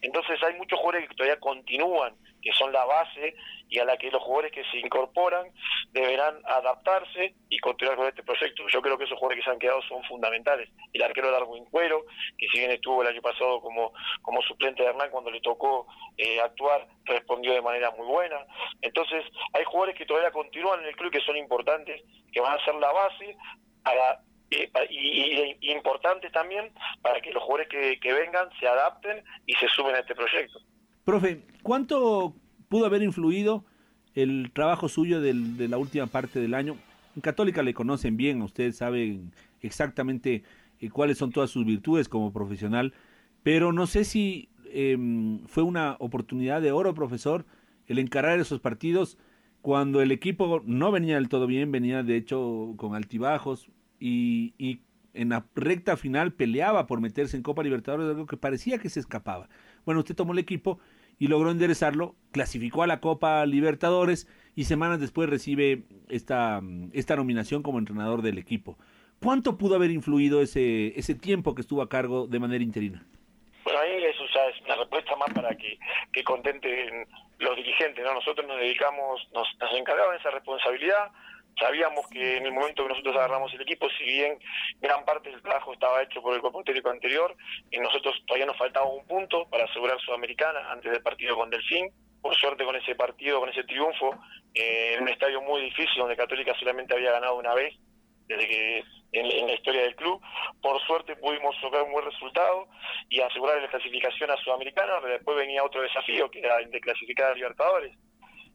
Entonces 0.00 0.42
hay 0.42 0.54
muchos 0.54 0.78
jugadores 0.78 1.08
que 1.08 1.14
todavía 1.14 1.40
continúan 1.40 2.14
que 2.44 2.52
son 2.52 2.72
la 2.72 2.84
base 2.84 3.34
y 3.68 3.78
a 3.78 3.84
la 3.84 3.96
que 3.96 4.10
los 4.10 4.22
jugadores 4.22 4.52
que 4.52 4.64
se 4.70 4.78
incorporan 4.78 5.48
deberán 5.92 6.40
adaptarse 6.44 7.34
y 7.48 7.58
continuar 7.58 7.96
con 7.96 8.06
este 8.06 8.22
proyecto. 8.22 8.64
Yo 8.68 8.80
creo 8.82 8.98
que 8.98 9.04
esos 9.04 9.18
jugadores 9.18 9.40
que 9.40 9.44
se 9.44 9.50
han 9.50 9.58
quedado 9.58 9.82
son 9.82 10.02
fundamentales. 10.04 10.68
El 10.92 11.02
arquero 11.02 11.30
Darwin 11.30 11.64
Cuero, 11.66 12.04
que 12.38 12.46
si 12.52 12.58
bien 12.58 12.70
estuvo 12.70 13.02
el 13.02 13.08
año 13.08 13.22
pasado 13.22 13.60
como, 13.60 13.92
como 14.22 14.42
suplente 14.42 14.82
de 14.82 14.90
Hernán 14.90 15.10
cuando 15.10 15.30
le 15.30 15.40
tocó 15.40 15.86
eh, 16.16 16.40
actuar, 16.40 16.86
respondió 17.04 17.52
de 17.52 17.62
manera 17.62 17.90
muy 17.92 18.06
buena. 18.06 18.46
Entonces, 18.80 19.24
hay 19.52 19.64
jugadores 19.64 19.96
que 19.96 20.06
todavía 20.06 20.30
continúan 20.30 20.80
en 20.80 20.86
el 20.86 20.96
club 20.96 21.10
que 21.10 21.20
son 21.20 21.36
importantes, 21.36 22.02
que 22.32 22.40
van 22.40 22.58
a 22.58 22.64
ser 22.64 22.74
la 22.76 22.92
base 22.92 23.36
para 23.82 24.20
eh, 24.50 24.70
y, 24.90 25.72
importantes 25.72 26.30
también 26.32 26.72
para 27.02 27.20
que 27.20 27.32
los 27.32 27.42
jugadores 27.42 27.68
que, 27.68 28.12
vengan 28.12 28.48
se 28.60 28.66
adapten 28.68 29.24
y 29.46 29.54
se 29.54 29.68
suben 29.68 29.94
a 29.94 30.00
este 30.00 30.14
proyecto. 30.14 30.60
Profe, 31.04 31.42
¿cuánto 31.62 32.34
pudo 32.68 32.86
haber 32.86 33.02
influido 33.02 33.64
el 34.14 34.50
trabajo 34.52 34.88
suyo 34.88 35.20
del, 35.20 35.56
de 35.56 35.68
la 35.68 35.78
última 35.78 36.06
parte 36.06 36.40
del 36.40 36.54
año? 36.54 36.76
En 37.16 37.22
Católica 37.22 37.62
le 37.62 37.74
conocen 37.74 38.16
bien, 38.16 38.42
ustedes 38.42 38.76
saben 38.76 39.32
exactamente 39.60 40.42
eh, 40.80 40.90
cuáles 40.90 41.18
son 41.18 41.30
todas 41.30 41.50
sus 41.50 41.64
virtudes 41.64 42.08
como 42.08 42.32
profesional, 42.32 42.92
pero 43.42 43.72
no 43.72 43.86
sé 43.86 44.04
si 44.04 44.48
em, 44.72 45.40
fue 45.46 45.62
una 45.62 45.96
oportunidad 46.00 46.60
de 46.60 46.72
oro, 46.72 46.94
profesor, 46.94 47.46
el 47.86 47.98
encarar 47.98 48.40
esos 48.40 48.60
partidos 48.60 49.18
cuando 49.62 50.02
el 50.02 50.12
equipo 50.12 50.62
no 50.66 50.92
venía 50.92 51.14
del 51.14 51.28
todo 51.28 51.46
bien, 51.46 51.72
venía 51.72 52.02
de 52.02 52.16
hecho 52.16 52.74
con 52.76 52.94
altibajos 52.94 53.70
y, 53.98 54.54
y 54.58 54.80
en 55.14 55.30
la 55.30 55.46
recta 55.54 55.96
final 55.96 56.32
peleaba 56.32 56.86
por 56.86 57.00
meterse 57.00 57.36
en 57.36 57.42
Copa 57.42 57.62
Libertadores, 57.62 58.08
algo 58.08 58.26
que 58.26 58.36
parecía 58.36 58.78
que 58.78 58.90
se 58.90 59.00
escapaba. 59.00 59.48
Bueno, 59.86 60.00
usted 60.00 60.14
tomó 60.14 60.32
el 60.32 60.38
equipo 60.38 60.80
y 61.18 61.28
logró 61.28 61.50
enderezarlo, 61.50 62.14
clasificó 62.32 62.82
a 62.82 62.86
la 62.86 63.00
Copa 63.00 63.44
Libertadores 63.46 64.28
y 64.54 64.64
semanas 64.64 65.00
después 65.00 65.28
recibe 65.28 65.84
esta, 66.08 66.60
esta 66.92 67.16
nominación 67.16 67.62
como 67.62 67.78
entrenador 67.78 68.22
del 68.22 68.38
equipo. 68.38 68.78
¿Cuánto 69.22 69.56
pudo 69.56 69.76
haber 69.76 69.90
influido 69.90 70.42
ese, 70.42 70.98
ese 70.98 71.14
tiempo 71.14 71.54
que 71.54 71.62
estuvo 71.62 71.82
a 71.82 71.88
cargo 71.88 72.26
de 72.26 72.38
manera 72.38 72.62
interina? 72.62 73.06
Bueno, 73.64 73.80
ahí 73.80 74.04
es 74.04 74.16
una 74.64 74.76
respuesta 74.76 75.16
más 75.16 75.32
para 75.32 75.56
que, 75.56 75.78
que 76.12 76.22
contenten 76.22 77.06
los 77.38 77.56
dirigentes, 77.56 78.04
¿no? 78.04 78.14
Nosotros 78.14 78.46
nos 78.46 78.58
dedicamos, 78.58 79.26
nos, 79.32 79.48
nos 79.58 79.72
encargamos 79.74 80.12
de 80.12 80.18
esa 80.18 80.30
responsabilidad, 80.30 81.10
sabíamos 81.58 82.06
que 82.08 82.36
en 82.36 82.46
el 82.46 82.52
momento 82.52 82.82
que 82.82 82.90
nosotros 82.90 83.16
agarramos 83.16 83.52
el 83.54 83.62
equipo, 83.62 83.88
si 83.98 84.04
bien 84.04 84.38
gran 84.80 85.04
parte 85.04 85.30
del 85.30 85.42
trabajo 85.42 85.72
estaba 85.72 86.02
hecho 86.02 86.22
por 86.22 86.34
el 86.34 86.40
cuerpo 86.40 86.62
técnico 86.64 86.90
anterior, 86.90 87.36
y 87.70 87.78
nosotros 87.78 88.22
todavía 88.26 88.46
nos 88.46 88.56
faltaba 88.56 88.86
un 88.86 89.06
punto 89.06 89.48
para 89.48 89.64
asegurar 89.64 89.98
Sudamericana 90.00 90.70
antes 90.70 90.92
del 90.92 91.02
partido 91.02 91.36
con 91.36 91.50
Delfín. 91.50 91.90
Por 92.20 92.34
suerte 92.36 92.64
con 92.64 92.74
ese 92.74 92.94
partido, 92.94 93.38
con 93.38 93.50
ese 93.50 93.64
triunfo, 93.64 94.18
eh, 94.54 94.94
en 94.94 95.02
un 95.02 95.08
estadio 95.10 95.42
muy 95.42 95.60
difícil 95.60 95.98
donde 95.98 96.16
Católica 96.16 96.54
solamente 96.58 96.94
había 96.94 97.12
ganado 97.12 97.36
una 97.36 97.52
vez, 97.52 97.74
desde 98.26 98.48
que 98.48 98.82
en, 99.14 99.46
la 99.46 99.54
historia 99.54 99.82
del 99.82 99.96
club. 99.96 100.20
Por 100.60 100.80
suerte 100.86 101.16
pudimos 101.16 101.54
lograr 101.62 101.82
un 101.82 101.92
buen 101.92 102.04
resultado 102.04 102.68
y 103.08 103.20
asegurar 103.20 103.60
la 103.60 103.68
clasificación 103.68 104.30
a 104.30 104.36
Sudamericana, 104.36 104.94
pero 105.00 105.14
después 105.14 105.36
venía 105.36 105.64
otro 105.64 105.82
desafío, 105.82 106.30
que 106.30 106.40
era 106.40 106.58
el 106.58 106.70
de 106.70 106.80
clasificar 106.80 107.32
a 107.32 107.34
Libertadores. 107.34 107.96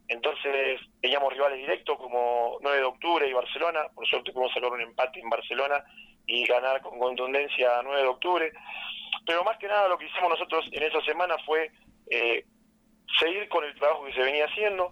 Entonces 0.07 0.79
teníamos 1.01 1.31
rivales 1.31 1.59
directos 1.59 1.97
como 1.97 2.57
9 2.61 2.77
de 2.77 2.83
octubre 2.83 3.27
y 3.27 3.33
Barcelona, 3.33 3.87
por 3.93 4.05
suerte 4.07 4.31
pudimos 4.31 4.53
sacar 4.53 4.71
un 4.71 4.81
empate 4.81 5.19
en 5.19 5.29
Barcelona 5.29 5.83
y 6.25 6.45
ganar 6.45 6.81
con 6.81 6.99
contundencia 6.99 7.79
a 7.79 7.83
9 7.83 8.01
de 8.01 8.07
octubre. 8.07 8.51
Pero 9.25 9.43
más 9.43 9.57
que 9.57 9.67
nada 9.67 9.87
lo 9.87 9.97
que 9.97 10.05
hicimos 10.05 10.29
nosotros 10.29 10.65
en 10.71 10.83
esa 10.83 11.01
semana 11.01 11.35
fue 11.45 11.71
eh, 12.09 12.45
seguir 13.19 13.47
con 13.49 13.63
el 13.63 13.75
trabajo 13.75 14.05
que 14.05 14.13
se 14.13 14.21
venía 14.21 14.45
haciendo, 14.45 14.91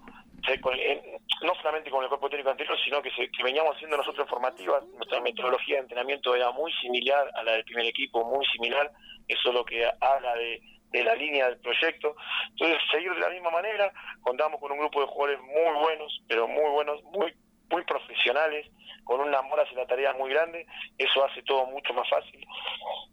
no 1.43 1.55
solamente 1.55 1.89
con 1.89 2.03
el 2.03 2.09
cuerpo 2.09 2.29
técnico 2.29 2.51
anterior, 2.51 2.77
sino 2.83 3.01
que, 3.01 3.09
que 3.09 3.43
veníamos 3.43 3.75
haciendo 3.75 3.97
nosotros 3.97 4.25
en 4.25 4.29
formativa. 4.29 4.81
Nuestra 4.95 5.19
metodología 5.21 5.75
de 5.75 5.81
entrenamiento 5.81 6.35
era 6.35 6.51
muy 6.51 6.71
similar 6.81 7.29
a 7.35 7.43
la 7.43 7.53
del 7.53 7.65
primer 7.65 7.85
equipo, 7.85 8.23
muy 8.23 8.45
similar. 8.45 8.91
Eso 9.27 9.49
es 9.49 9.53
lo 9.53 9.65
que 9.65 9.85
habla 9.99 10.35
de, 10.35 10.61
de 10.91 11.03
la 11.03 11.15
línea 11.15 11.49
del 11.49 11.59
proyecto. 11.59 12.15
Entonces, 12.49 12.77
seguir 12.91 13.13
de 13.13 13.19
la 13.19 13.29
misma 13.29 13.49
manera, 13.51 13.91
contamos 14.21 14.59
con 14.59 14.71
un 14.71 14.79
grupo 14.79 15.01
de 15.01 15.07
jugadores 15.07 15.41
muy 15.41 15.81
buenos, 15.81 16.21
pero 16.27 16.47
muy 16.47 16.69
buenos, 16.71 17.03
muy 17.03 17.33
muy 17.69 17.83
profesionales, 17.83 18.65
con 19.03 19.19
un 19.19 19.35
amor 19.35 19.59
hacia 19.59 19.77
la 19.77 19.85
tarea 19.85 20.13
muy 20.13 20.29
grande, 20.29 20.65
eso 20.97 21.25
hace 21.25 21.43
todo 21.43 21.65
mucho 21.65 21.93
más 21.93 22.09
fácil. 22.09 22.39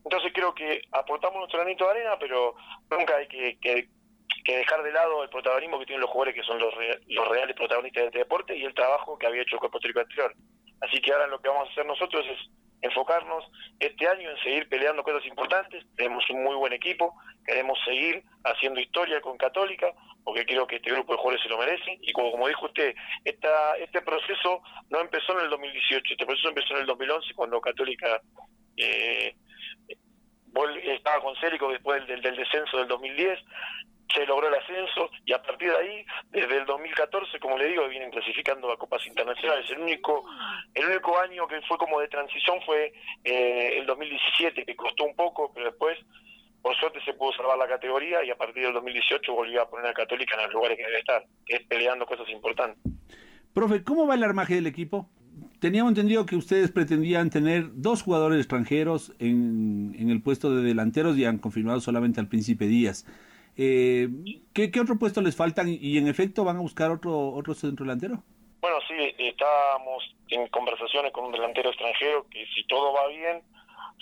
Entonces 0.04 0.32
creo 0.32 0.54
que 0.54 0.80
aportamos 0.92 1.38
nuestro 1.38 1.58
granito 1.58 1.84
de 1.84 1.90
arena, 1.90 2.16
pero 2.20 2.54
nunca 2.88 3.16
hay 3.16 3.26
que, 3.26 3.58
que 3.60 3.88
que 4.44 4.58
dejar 4.58 4.82
de 4.82 4.92
lado 4.92 5.22
el 5.22 5.30
protagonismo 5.30 5.78
que 5.78 5.86
tienen 5.86 6.02
los 6.02 6.10
jugadores 6.10 6.34
que 6.34 6.42
son 6.42 6.58
los, 6.58 6.74
los 7.06 7.28
reales 7.28 7.56
protagonistas 7.56 8.02
de 8.02 8.06
este 8.08 8.18
deporte 8.18 8.56
y 8.56 8.64
el 8.64 8.74
trabajo 8.74 9.18
que 9.18 9.26
había 9.26 9.42
hecho 9.42 9.56
el 9.56 9.60
cuerpo 9.60 9.80
técnico 9.80 10.00
anterior. 10.00 10.34
Así 10.82 11.00
que 11.00 11.12
ahora 11.12 11.26
lo 11.26 11.40
que 11.40 11.48
vamos 11.48 11.68
a 11.68 11.72
hacer 11.72 11.86
nosotros 11.86 12.26
es 12.26 12.38
enfocarnos 12.84 13.44
este 13.80 14.06
año 14.06 14.30
en 14.30 14.36
seguir 14.42 14.68
peleando 14.68 15.02
cosas 15.02 15.26
importantes. 15.26 15.84
Tenemos 15.96 16.22
un 16.28 16.44
muy 16.44 16.54
buen 16.54 16.72
equipo, 16.74 17.14
queremos 17.46 17.78
seguir 17.84 18.22
haciendo 18.44 18.78
historia 18.78 19.22
con 19.22 19.38
Católica, 19.38 19.92
porque 20.22 20.44
creo 20.44 20.66
que 20.66 20.76
este 20.76 20.90
grupo 20.90 21.12
de 21.12 21.18
jugadores 21.18 21.42
se 21.42 21.48
lo 21.48 21.58
merece. 21.58 21.98
Y 22.02 22.12
como, 22.12 22.46
dijo 22.46 22.66
usted, 22.66 22.94
este 23.24 24.02
proceso 24.02 24.62
no 24.90 25.00
empezó 25.00 25.32
en 25.32 25.44
el 25.44 25.50
2018, 25.50 26.12
este 26.12 26.26
proceso 26.26 26.48
empezó 26.48 26.74
en 26.74 26.80
el 26.80 26.86
2011, 26.86 27.34
cuando 27.34 27.60
Católica 27.60 28.20
eh, 28.76 29.34
estaba 30.84 31.22
con 31.22 31.34
Célico 31.36 31.70
después 31.72 32.06
del, 32.06 32.20
del 32.20 32.36
descenso 32.36 32.76
del 32.76 32.88
2010 32.88 33.38
se 34.14 34.26
logró 34.26 34.48
el 34.48 34.54
ascenso 34.54 35.10
y 35.24 35.32
a 35.32 35.42
partir 35.42 35.70
de 35.70 35.76
ahí, 35.76 36.06
desde 36.30 36.58
el 36.58 36.66
2014, 36.66 37.38
como 37.40 37.58
le 37.58 37.68
digo, 37.68 37.88
vienen 37.88 38.10
clasificando 38.10 38.70
a 38.70 38.78
copas 38.78 39.04
internacionales. 39.06 39.68
El 39.70 39.80
único, 39.80 40.24
el 40.72 40.86
único 40.86 41.18
año 41.18 41.46
que 41.48 41.60
fue 41.62 41.76
como 41.78 42.00
de 42.00 42.08
transición 42.08 42.58
fue 42.64 42.92
eh, 43.24 43.78
el 43.78 43.86
2017, 43.86 44.64
que 44.64 44.76
costó 44.76 45.04
un 45.04 45.16
poco, 45.16 45.52
pero 45.52 45.66
después, 45.66 45.98
por 46.62 46.76
suerte, 46.76 47.00
se 47.04 47.14
pudo 47.14 47.32
salvar 47.32 47.58
la 47.58 47.68
categoría 47.68 48.24
y 48.24 48.30
a 48.30 48.36
partir 48.36 48.62
del 48.62 48.72
2018 48.74 49.32
volvió 49.32 49.62
a 49.62 49.68
poner 49.68 49.86
a 49.86 49.94
Católica 49.94 50.36
en 50.36 50.44
los 50.44 50.54
lugares 50.54 50.78
que 50.78 50.84
debe 50.84 50.98
estar, 50.98 51.24
que 51.44 51.56
es 51.56 51.62
peleando 51.66 52.06
cosas 52.06 52.28
importantes. 52.30 52.78
Profe, 53.52 53.82
¿cómo 53.84 54.06
va 54.06 54.14
el 54.14 54.24
armaje 54.24 54.54
del 54.54 54.66
equipo? 54.66 55.08
Teníamos 55.58 55.90
entendido 55.90 56.26
que 56.26 56.36
ustedes 56.36 56.70
pretendían 56.70 57.30
tener 57.30 57.66
dos 57.72 58.02
jugadores 58.02 58.38
extranjeros 58.38 59.12
en, 59.18 59.96
en 59.98 60.10
el 60.10 60.22
puesto 60.22 60.54
de 60.54 60.62
delanteros 60.62 61.16
y 61.16 61.24
han 61.24 61.38
confirmado 61.38 61.80
solamente 61.80 62.20
al 62.20 62.28
Príncipe 62.28 62.66
Díaz. 62.66 63.06
Eh, 63.56 64.08
¿qué, 64.52 64.70
otro 64.80 64.98
puesto 64.98 65.20
les 65.20 65.36
faltan 65.36 65.68
y 65.68 65.96
en 65.98 66.08
efecto 66.08 66.44
van 66.44 66.56
a 66.56 66.60
buscar 66.60 66.90
otro, 66.90 67.30
otro 67.30 67.54
centro 67.54 67.84
delantero? 67.84 68.22
Bueno, 68.64 68.78
sí, 68.88 69.14
estábamos 69.18 70.16
en 70.28 70.48
conversaciones 70.48 71.12
con 71.12 71.26
un 71.26 71.32
delantero 71.32 71.68
extranjero 71.68 72.26
que 72.30 72.46
si 72.54 72.66
todo 72.66 72.94
va 72.94 73.08
bien 73.08 73.42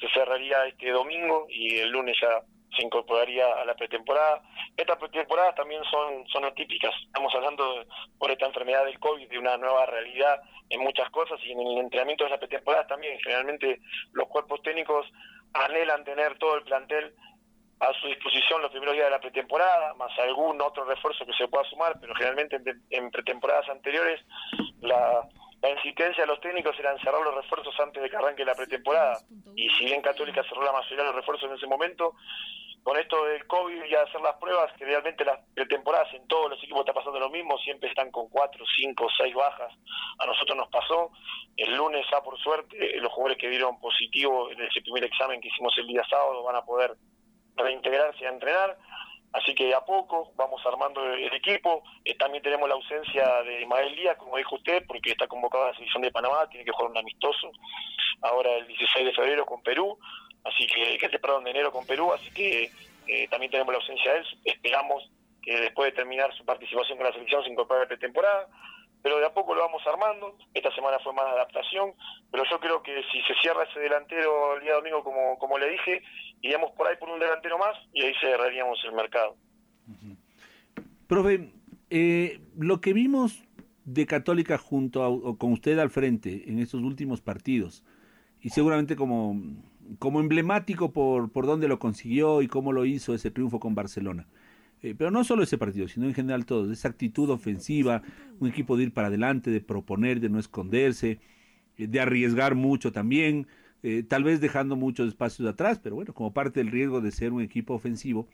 se 0.00 0.08
cerraría 0.10 0.66
este 0.66 0.90
domingo 0.90 1.46
y 1.48 1.78
el 1.78 1.90
lunes 1.90 2.16
ya 2.22 2.42
se 2.76 2.84
incorporaría 2.84 3.44
a 3.54 3.64
la 3.64 3.74
pretemporada. 3.74 4.40
Estas 4.76 4.98
pretemporadas 4.98 5.56
también 5.56 5.82
son, 5.90 6.26
son 6.28 6.44
atípicas. 6.44 6.94
Estamos 7.06 7.34
hablando 7.34 7.84
por 8.18 8.30
esta 8.30 8.46
enfermedad 8.46 8.84
del 8.84 9.00
COVID 9.00 9.28
de 9.28 9.38
una 9.38 9.56
nueva 9.56 9.84
realidad 9.86 10.40
en 10.70 10.80
muchas 10.80 11.10
cosas 11.10 11.40
y 11.44 11.50
en 11.50 11.60
el 11.60 11.78
entrenamiento 11.78 12.22
de 12.22 12.30
las 12.30 12.38
pretemporadas 12.38 12.86
también. 12.86 13.18
Generalmente 13.18 13.80
los 14.12 14.28
cuerpos 14.28 14.62
técnicos 14.62 15.06
anhelan 15.54 16.04
tener 16.04 16.38
todo 16.38 16.56
el 16.56 16.62
plantel 16.62 17.14
a 17.82 17.92
su 18.00 18.06
disposición 18.06 18.62
los 18.62 18.70
primeros 18.70 18.94
días 18.94 19.06
de 19.06 19.10
la 19.10 19.20
pretemporada, 19.20 19.92
más 19.94 20.16
algún 20.20 20.60
otro 20.62 20.84
refuerzo 20.84 21.26
que 21.26 21.32
se 21.32 21.48
pueda 21.48 21.64
sumar, 21.68 21.98
pero 22.00 22.14
generalmente 22.14 22.60
en, 22.90 23.10
pretemporadas 23.10 23.68
anteriores 23.68 24.20
la, 24.80 25.28
insistencia 25.68 26.22
de 26.22 26.28
los 26.28 26.40
técnicos 26.40 26.78
era 26.78 26.96
cerrar 26.98 27.22
los 27.22 27.34
refuerzos 27.34 27.74
antes 27.80 28.00
de 28.02 28.08
que 28.10 28.16
arranque 28.16 28.44
la 28.44 28.54
pretemporada. 28.54 29.18
Y 29.56 29.68
si 29.70 29.84
bien 29.84 30.02
Católica 30.02 30.42
cerró 30.44 30.62
la 30.62 30.72
mayoría 30.72 30.98
de 30.98 31.04
los 31.04 31.14
refuerzos 31.14 31.50
en 31.50 31.56
ese 31.56 31.66
momento, 31.66 32.14
con 32.82 32.96
esto 32.96 33.24
del 33.26 33.46
COVID 33.46 33.84
y 33.84 33.94
hacer 33.94 34.20
las 34.20 34.36
pruebas, 34.36 34.72
que 34.76 34.84
realmente 34.84 35.24
las 35.24 35.38
pretemporadas 35.54 36.12
en 36.14 36.26
todos 36.26 36.50
los 36.50 36.58
equipos 36.58 36.80
está 36.80 36.92
pasando 36.92 37.20
lo 37.20 37.30
mismo, 37.30 37.56
siempre 37.58 37.88
están 37.88 38.10
con 38.10 38.28
cuatro, 38.28 38.64
cinco, 38.76 39.06
seis 39.16 39.34
bajas. 39.34 39.72
A 40.18 40.26
nosotros 40.26 40.56
nos 40.56 40.68
pasó. 40.68 41.10
El 41.56 41.76
lunes, 41.76 42.06
ya 42.10 42.20
por 42.22 42.36
suerte, 42.38 42.76
los 42.98 43.12
jugadores 43.12 43.38
que 43.38 43.48
dieron 43.48 43.78
positivo 43.78 44.50
en 44.50 44.62
ese 44.62 44.80
primer 44.82 45.04
examen 45.04 45.40
que 45.40 45.48
hicimos 45.48 45.72
el 45.78 45.86
día 45.86 46.02
sábado 46.08 46.42
van 46.42 46.56
a 46.56 46.64
poder 46.64 46.96
reintegrarse 47.62 48.26
a 48.26 48.30
entrenar. 48.30 48.76
Así 49.32 49.54
que 49.54 49.74
a 49.74 49.80
poco 49.80 50.32
vamos 50.36 50.60
armando 50.66 51.02
el 51.14 51.32
equipo. 51.32 51.82
Eh, 52.04 52.14
también 52.16 52.42
tenemos 52.42 52.68
la 52.68 52.74
ausencia 52.74 53.42
de 53.42 53.62
Ismael 53.62 53.96
Díaz, 53.96 54.16
como 54.18 54.36
dijo 54.36 54.56
usted, 54.56 54.84
porque 54.86 55.12
está 55.12 55.26
convocado 55.26 55.64
a 55.64 55.68
la 55.68 55.74
selección 55.74 56.02
de 56.02 56.10
Panamá, 56.10 56.46
tiene 56.50 56.66
que 56.66 56.72
jugar 56.72 56.90
un 56.90 56.98
amistoso 56.98 57.50
ahora 58.20 58.50
el 58.56 58.66
16 58.66 59.06
de 59.06 59.12
febrero 59.14 59.46
con 59.46 59.62
Perú, 59.62 59.98
así 60.44 60.66
que, 60.66 60.98
que 60.98 61.18
perdón, 61.18 61.44
de 61.44 61.50
enero 61.50 61.72
con 61.72 61.86
Perú, 61.86 62.12
así 62.12 62.30
que 62.32 62.70
eh, 63.08 63.28
también 63.28 63.50
tenemos 63.50 63.72
la 63.72 63.80
ausencia 63.80 64.12
de 64.12 64.18
él. 64.18 64.26
Esperamos 64.44 65.10
que 65.42 65.60
después 65.60 65.90
de 65.90 65.96
terminar 65.96 66.32
su 66.36 66.44
participación 66.44 66.98
con 66.98 67.06
la 67.06 67.12
selección 67.12 67.42
se 67.42 67.50
incorpore 67.50 67.84
a 67.84 67.88
pretemporada 67.88 68.48
pero 69.02 69.18
de 69.18 69.26
a 69.26 69.34
poco 69.34 69.54
lo 69.54 69.62
vamos 69.62 69.82
armando. 69.86 70.36
Esta 70.54 70.72
semana 70.74 70.98
fue 71.00 71.12
más 71.12 71.26
adaptación, 71.26 71.92
pero 72.30 72.44
yo 72.48 72.60
creo 72.60 72.82
que 72.82 73.02
si 73.10 73.20
se 73.22 73.34
cierra 73.40 73.64
ese 73.64 73.80
delantero 73.80 74.56
el 74.56 74.62
día 74.62 74.74
domingo, 74.74 75.02
como, 75.02 75.38
como 75.38 75.58
le 75.58 75.70
dije, 75.70 76.02
iríamos 76.42 76.72
por 76.72 76.86
ahí 76.86 76.96
por 76.98 77.08
un 77.08 77.20
delantero 77.20 77.58
más 77.58 77.76
y 77.92 78.02
ahí 78.02 78.12
cerraríamos 78.20 78.78
el 78.84 78.92
mercado. 78.92 79.36
Profe, 81.06 81.52
eh, 81.90 82.40
lo 82.58 82.80
que 82.80 82.92
vimos 82.92 83.44
de 83.84 84.06
Católica 84.06 84.58
junto 84.58 85.04
a, 85.04 85.38
con 85.38 85.52
usted 85.52 85.78
al 85.78 85.90
frente 85.90 86.44
en 86.50 86.58
estos 86.58 86.82
últimos 86.82 87.20
partidos, 87.20 87.84
y 88.40 88.50
seguramente 88.50 88.96
como, 88.96 89.40
como 89.98 90.20
emblemático 90.20 90.92
por, 90.92 91.30
por 91.30 91.46
dónde 91.46 91.68
lo 91.68 91.78
consiguió 91.78 92.42
y 92.42 92.48
cómo 92.48 92.72
lo 92.72 92.84
hizo 92.84 93.14
ese 93.14 93.30
triunfo 93.30 93.60
con 93.60 93.74
Barcelona. 93.74 94.26
Eh, 94.82 94.96
pero 94.98 95.12
no 95.12 95.22
solo 95.22 95.44
ese 95.44 95.58
partido, 95.58 95.86
sino 95.86 96.06
en 96.06 96.14
general 96.14 96.44
todo, 96.44 96.70
esa 96.72 96.88
actitud 96.88 97.30
ofensiva, 97.30 98.02
un 98.40 98.48
equipo 98.48 98.76
de 98.76 98.84
ir 98.84 98.92
para 98.92 99.06
adelante, 99.06 99.50
de 99.50 99.60
proponer, 99.60 100.18
de 100.18 100.28
no 100.28 100.40
esconderse, 100.40 101.20
eh, 101.78 101.86
de 101.86 102.00
arriesgar 102.00 102.56
mucho 102.56 102.90
también, 102.90 103.46
eh, 103.82 104.02
tal 104.02 104.24
vez 104.24 104.40
dejando 104.40 104.76
muchos 104.76 105.08
espacios 105.08 105.48
atrás, 105.48 105.80
pero 105.82 105.96
bueno, 105.96 106.14
como 106.14 106.32
parte 106.32 106.60
del 106.60 106.70
riesgo 106.72 107.00
de 107.00 107.10
ser 107.10 107.32
un 107.32 107.42
equipo 107.42 107.74
ofensivo. 107.74 108.28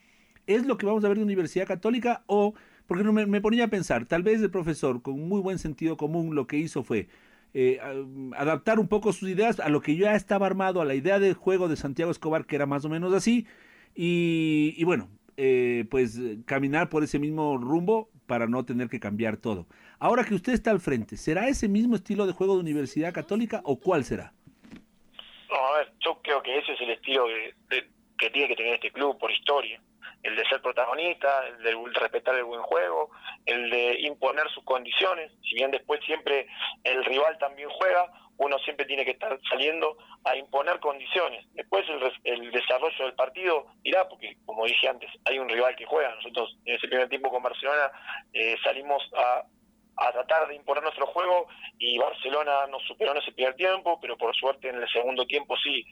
¿Es 0.47 0.67
lo 0.67 0.79
que 0.79 0.87
vamos 0.87 1.05
a 1.05 1.09
ver 1.09 1.19
de 1.19 1.25
Universidad 1.25 1.67
Católica 1.67 2.23
o, 2.27 2.55
porque 2.87 3.05
me, 3.05 3.27
me 3.27 3.41
ponía 3.41 3.65
a 3.65 3.69
pensar, 3.69 4.07
tal 4.07 4.23
vez 4.23 4.41
el 4.41 4.51
profesor 4.51 5.03
con 5.03 5.29
muy 5.29 5.41
buen 5.41 5.59
sentido 5.59 5.97
común 5.97 6.35
lo 6.35 6.47
que 6.47 6.59
hizo 6.59 6.83
fue 6.83 7.09
adaptar 8.37 8.79
un 8.79 8.89
poco 8.89 9.13
sus 9.13 9.29
ideas 9.29 9.61
a 9.61 9.69
lo 9.69 9.81
que 9.81 9.97
ya 9.97 10.15
estaba 10.15 10.47
armado, 10.47 10.81
a 10.81 10.85
la 10.85 10.95
idea 10.95 11.19
del 11.19 11.35
juego 11.35 11.69
de 11.69 11.77
Santiago 11.77 12.11
Escobar, 12.11 12.47
que 12.47 12.57
era 12.57 12.67
más 12.67 12.85
o 12.85 12.89
menos 12.89 13.13
así, 13.15 13.47
y, 13.95 14.75
y 14.77 14.85
bueno, 14.85 15.09
eh, 15.37 15.87
pues 15.91 16.21
caminar 16.45 16.89
por 16.89 17.05
ese 17.05 17.19
mismo 17.19 17.57
rumbo 17.59 18.11
para 18.27 18.47
no 18.47 18.65
tener 18.65 18.89
que 18.89 19.01
cambiar 19.01 19.37
todo. 19.37 19.67
Ahora 19.99 20.25
que 20.25 20.35
usted 20.35 20.53
está 20.53 20.71
al 20.71 20.81
frente, 20.81 21.17
¿será 21.17 21.49
ese 21.49 21.69
mismo 21.69 21.97
estilo 21.97 22.27
de 22.27 22.33
juego 22.33 22.55
de 22.55 22.61
Universidad 22.61 23.13
Católica 23.13 23.61
o 23.65 23.81
cuál 23.81 24.05
será? 24.05 24.35
No, 25.51 25.57
a 25.57 25.79
ver, 25.79 25.93
yo 26.01 26.21
creo 26.23 26.43
que 26.43 26.59
ese 26.59 26.73
es 26.73 26.81
el 26.81 26.91
estilo 26.91 27.27
que 28.19 28.31
tiene 28.31 28.49
que 28.49 28.57
tener 28.57 28.75
este 28.75 28.93
club 28.93 29.19
por 29.19 29.31
historia. 29.31 29.81
El 30.23 30.35
de 30.35 30.45
ser 30.47 30.61
protagonista, 30.61 31.47
el 31.47 31.63
de 31.63 31.75
respetar 31.95 32.35
el 32.35 32.45
buen 32.45 32.63
juego, 32.63 33.11
el 33.47 33.71
de 33.71 34.01
imponer 34.01 34.49
sus 34.51 34.65
condiciones. 34.65 35.33
Si 35.43 35.55
bien 35.55 35.71
después 35.71 36.05
siempre 36.05 36.47
el 36.83 37.05
rival 37.05 37.39
también 37.39 37.69
juega, 37.71 38.13
uno 38.39 38.59
siempre 38.61 38.87
tiene 38.87 39.05
que 39.05 39.13
estar 39.13 39.39
saliendo 39.49 39.97
a 40.25 40.37
imponer 40.37 40.81
condiciones. 40.81 41.45
Después 41.55 41.85
el, 42.25 42.51
desarrollo 42.51 43.05
del 43.05 43.15
partido 43.15 43.67
irá, 43.85 44.09
porque 44.09 44.37
como 44.45 44.65
dije 44.65 44.89
antes, 44.89 45.11
hay 45.25 45.39
un 45.39 45.49
rival 45.49 45.77
que 45.77 45.87
juega. 45.87 46.15
Nosotros 46.17 46.57
en 46.65 46.77
ese 46.77 46.89
primer 46.89 47.09
tiempo 47.09 47.31
con 47.31 47.43
Barcelona 47.43 47.91
eh, 48.33 48.57
salimos 48.63 49.03
a, 49.17 49.45
a 49.99 50.13
tratar 50.13 50.49
de 50.49 50.55
imponer 50.55 50.83
nuestro 50.83 51.07
juego 51.07 51.49
y 51.79 51.99
Barcelona 51.99 52.67
nos 52.69 52.83
superó 52.85 53.13
en 53.13 53.19
ese 53.19 53.33
primer 53.33 53.55
tiempo, 53.55 53.99
pero 54.01 54.17
por 54.17 54.35
suerte 54.35 54.69
en 54.69 54.77
el 54.77 54.89
segundo 54.89 55.27
tiempo 55.27 55.57
sí 55.57 55.85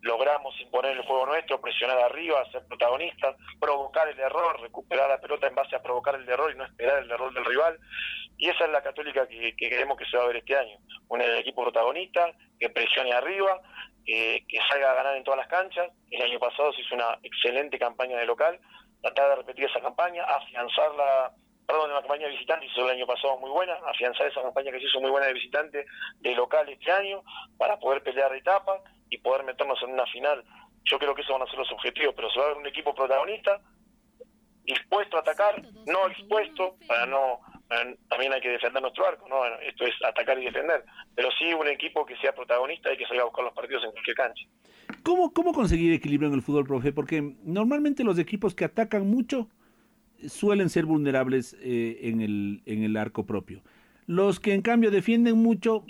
logramos 0.00 0.58
imponer 0.60 0.96
el 0.96 1.04
juego 1.04 1.26
nuestro, 1.26 1.60
presionar 1.60 1.98
arriba, 1.98 2.44
ser 2.52 2.64
protagonistas, 2.66 3.36
provocar 3.60 4.08
el 4.08 4.18
error, 4.18 4.60
recuperar 4.60 5.08
la 5.08 5.20
pelota 5.20 5.48
en 5.48 5.54
base 5.54 5.74
a 5.74 5.82
provocar 5.82 6.14
el 6.14 6.28
error 6.28 6.52
y 6.52 6.56
no 6.56 6.64
esperar 6.64 7.02
el 7.02 7.10
error 7.10 7.32
del 7.34 7.44
rival. 7.44 7.78
Y 8.36 8.48
esa 8.48 8.66
es 8.66 8.70
la 8.70 8.82
católica 8.82 9.26
que, 9.26 9.56
queremos 9.56 9.98
que 9.98 10.04
se 10.04 10.16
va 10.16 10.24
a 10.24 10.26
ver 10.28 10.36
este 10.36 10.56
año. 10.56 10.78
Un 11.08 11.20
equipo 11.20 11.64
protagonista, 11.64 12.32
que 12.60 12.70
presione 12.70 13.12
arriba, 13.12 13.60
que 14.06 14.58
salga 14.70 14.92
a 14.92 14.94
ganar 14.94 15.16
en 15.16 15.24
todas 15.24 15.38
las 15.38 15.48
canchas. 15.48 15.90
El 16.10 16.22
año 16.22 16.38
pasado 16.38 16.72
se 16.72 16.82
hizo 16.82 16.94
una 16.94 17.18
excelente 17.24 17.78
campaña 17.78 18.18
de 18.18 18.26
local, 18.26 18.60
tratar 19.02 19.30
de 19.30 19.36
repetir 19.36 19.64
esa 19.64 19.80
campaña, 19.80 20.22
afianzarla 20.22 21.32
perdón, 21.68 21.92
la 21.92 22.00
campaña 22.00 22.24
de 22.24 22.32
visitante 22.32 22.64
hizo 22.64 22.82
el 22.86 22.96
año 22.96 23.06
pasado 23.06 23.38
muy 23.38 23.50
buena, 23.50 23.74
afianzar 23.86 24.26
esa 24.26 24.40
campaña 24.40 24.72
que 24.72 24.80
se 24.80 24.86
hizo 24.86 25.00
muy 25.02 25.10
buena 25.10 25.26
de 25.26 25.34
visitante 25.34 25.84
de 26.20 26.34
local 26.34 26.66
este 26.66 26.90
año 26.90 27.22
para 27.58 27.78
poder 27.78 28.02
pelear 28.02 28.34
etapa 28.34 28.80
y 29.10 29.18
poder 29.18 29.44
meternos 29.44 29.78
en 29.82 29.90
una 29.90 30.06
final. 30.06 30.42
Yo 30.84 30.98
creo 30.98 31.14
que 31.14 31.20
esos 31.20 31.38
van 31.38 31.46
a 31.46 31.50
ser 31.50 31.58
los 31.58 31.70
objetivos, 31.70 32.14
pero 32.16 32.30
se 32.30 32.40
va 32.40 32.46
a 32.46 32.48
ver 32.48 32.56
un 32.56 32.66
equipo 32.66 32.94
protagonista, 32.94 33.60
dispuesto 34.64 35.18
a 35.18 35.20
atacar, 35.20 35.60
no 35.86 36.08
expuesto, 36.08 36.76
para 36.86 37.04
no 37.04 37.40
también 38.08 38.32
hay 38.32 38.40
que 38.40 38.48
defender 38.48 38.80
nuestro 38.80 39.06
arco, 39.06 39.28
¿no? 39.28 39.44
esto 39.60 39.84
es 39.84 39.92
atacar 40.02 40.38
y 40.38 40.46
defender, 40.46 40.82
pero 41.14 41.28
sí 41.38 41.52
un 41.52 41.68
equipo 41.68 42.06
que 42.06 42.16
sea 42.16 42.34
protagonista 42.34 42.90
y 42.90 42.96
que 42.96 43.04
salga 43.04 43.24
a 43.24 43.26
buscar 43.26 43.44
los 43.44 43.52
partidos 43.52 43.84
en 43.84 43.90
cualquier 43.90 44.16
cancha. 44.16 44.46
¿Cómo, 45.02 45.34
¿Cómo 45.34 45.52
conseguir 45.52 45.92
equilibrio 45.92 46.28
en 46.28 46.34
el 46.34 46.40
fútbol, 46.40 46.64
profe? 46.64 46.92
Porque 46.92 47.20
normalmente 47.44 48.04
los 48.04 48.18
equipos 48.18 48.54
que 48.54 48.64
atacan 48.64 49.06
mucho 49.06 49.50
suelen 50.26 50.68
ser 50.68 50.86
vulnerables 50.86 51.56
eh, 51.60 51.98
en, 52.02 52.20
el, 52.20 52.62
en 52.66 52.82
el 52.82 52.96
arco 52.96 53.26
propio. 53.26 53.62
Los 54.06 54.40
que 54.40 54.54
en 54.54 54.62
cambio 54.62 54.90
defienden 54.90 55.36
mucho 55.36 55.84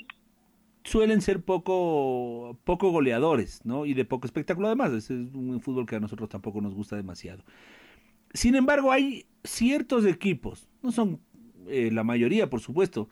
suelen 0.85 1.21
ser 1.21 1.43
poco, 1.43 2.59
poco 2.65 2.91
goleadores, 2.91 3.61
¿no? 3.65 3.87
Y 3.87 3.95
de 3.95 4.05
poco 4.05 4.27
espectáculo 4.27 4.67
además. 4.69 4.93
es 4.93 5.11
un 5.11 5.61
fútbol 5.61 5.87
que 5.87 5.97
a 5.97 6.01
nosotros 6.01 6.29
tampoco 6.29 6.61
nos 6.61 6.75
gusta 6.75 6.97
demasiado. 6.97 7.45
Sin 8.33 8.55
embargo, 8.55 8.93
hay 8.93 9.27
ciertos 9.45 10.05
equipos, 10.05 10.69
no 10.83 10.93
son 10.93 11.21
eh, 11.67 11.91
la 11.93 12.05
mayoría, 12.05 12.51
por 12.51 12.61
supuesto, 12.61 13.09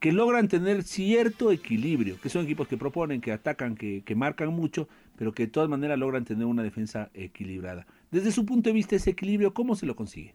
que 0.00 0.12
logran 0.12 0.48
tener 0.48 0.82
cierto 0.82 1.50
equilibrio, 1.52 2.20
que 2.20 2.28
son 2.28 2.44
equipos 2.44 2.68
que 2.68 2.76
proponen, 2.76 3.20
que 3.20 3.32
atacan, 3.32 3.74
que, 3.76 4.02
que 4.04 4.14
marcan 4.14 4.50
mucho, 4.50 4.88
pero 5.16 5.32
que 5.32 5.44
de 5.44 5.52
todas 5.52 5.68
maneras 5.68 5.98
logran 5.98 6.24
tener 6.24 6.46
una 6.46 6.62
defensa 6.62 7.10
equilibrada. 7.14 7.86
Desde 8.10 8.32
su 8.32 8.44
punto 8.44 8.68
de 8.68 8.74
vista, 8.74 8.96
ese 8.96 9.10
equilibrio, 9.10 9.54
¿cómo 9.54 9.74
se 9.74 9.86
lo 9.86 9.96
consigue? 9.96 10.34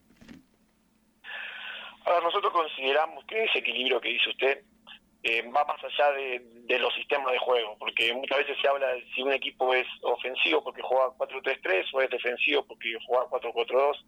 Nosotros 2.22 2.52
consideramos 2.52 3.24
que 3.26 3.44
ese 3.44 3.58
equilibrio 3.58 4.00
que 4.00 4.10
dice 4.10 4.30
usted 4.30 4.62
eh, 5.24 5.42
va 5.54 5.64
más 5.64 5.82
allá 5.84 6.12
de, 6.12 6.78
los 6.78 6.92
sistemas 6.94 7.32
de 7.32 7.38
juego, 7.38 7.76
porque 7.78 8.12
muchas 8.14 8.38
veces 8.38 8.56
se 8.60 8.66
habla 8.66 8.88
de 8.88 9.04
si 9.14 9.22
un 9.22 9.32
equipo 9.32 9.72
es 9.74 9.86
ofensivo 10.02 10.64
porque 10.64 10.82
juega 10.82 11.08
4-3-3 11.18 11.84
o 11.92 12.00
es 12.00 12.10
defensivo 12.10 12.64
porque 12.66 12.96
juega 13.06 13.26
4-4-2. 13.26 14.04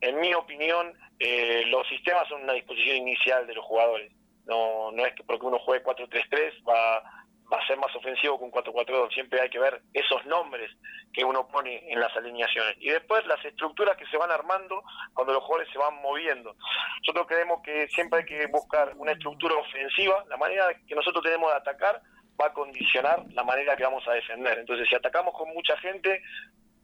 En 0.00 0.20
mi 0.20 0.34
opinión, 0.34 0.92
eh, 1.20 1.62
los 1.68 1.86
sistemas 1.88 2.28
son 2.28 2.42
una 2.42 2.54
disposición 2.54 2.96
inicial 2.96 3.46
de 3.46 3.54
los 3.54 3.64
jugadores. 3.64 4.12
No, 4.44 4.90
no 4.90 5.06
es 5.06 5.14
que 5.14 5.22
porque 5.22 5.46
uno 5.46 5.58
juegue 5.60 5.84
4-3-3 5.84 6.68
va 6.68 7.02
va 7.52 7.58
a 7.58 7.66
ser 7.66 7.76
más 7.76 7.94
ofensivo 7.94 8.38
un 8.38 8.50
4-4-2. 8.50 9.12
Siempre 9.12 9.40
hay 9.40 9.50
que 9.50 9.58
ver 9.58 9.82
esos 9.92 10.24
nombres 10.26 10.70
que 11.12 11.24
uno 11.24 11.46
pone 11.48 11.92
en 11.92 12.00
las 12.00 12.16
alineaciones. 12.16 12.76
Y 12.80 12.88
después 12.88 13.26
las 13.26 13.44
estructuras 13.44 13.96
que 13.96 14.06
se 14.06 14.16
van 14.16 14.30
armando 14.30 14.82
cuando 15.12 15.34
los 15.34 15.42
jugadores 15.42 15.70
se 15.72 15.78
van 15.78 16.00
moviendo. 16.00 16.56
Nosotros 17.00 17.26
creemos 17.26 17.60
que 17.62 17.88
siempre 17.88 18.20
hay 18.20 18.24
que 18.24 18.46
buscar 18.46 18.94
una 18.96 19.12
estructura 19.12 19.56
ofensiva. 19.56 20.24
La 20.28 20.36
manera 20.36 20.68
que 20.86 20.94
nosotros 20.94 21.22
tenemos 21.22 21.50
de 21.50 21.58
atacar 21.58 22.00
va 22.40 22.46
a 22.46 22.52
condicionar 22.52 23.22
la 23.32 23.44
manera 23.44 23.76
que 23.76 23.84
vamos 23.84 24.06
a 24.08 24.12
defender. 24.12 24.58
Entonces, 24.58 24.88
si 24.88 24.94
atacamos 24.94 25.34
con 25.34 25.52
mucha 25.52 25.76
gente, 25.78 26.22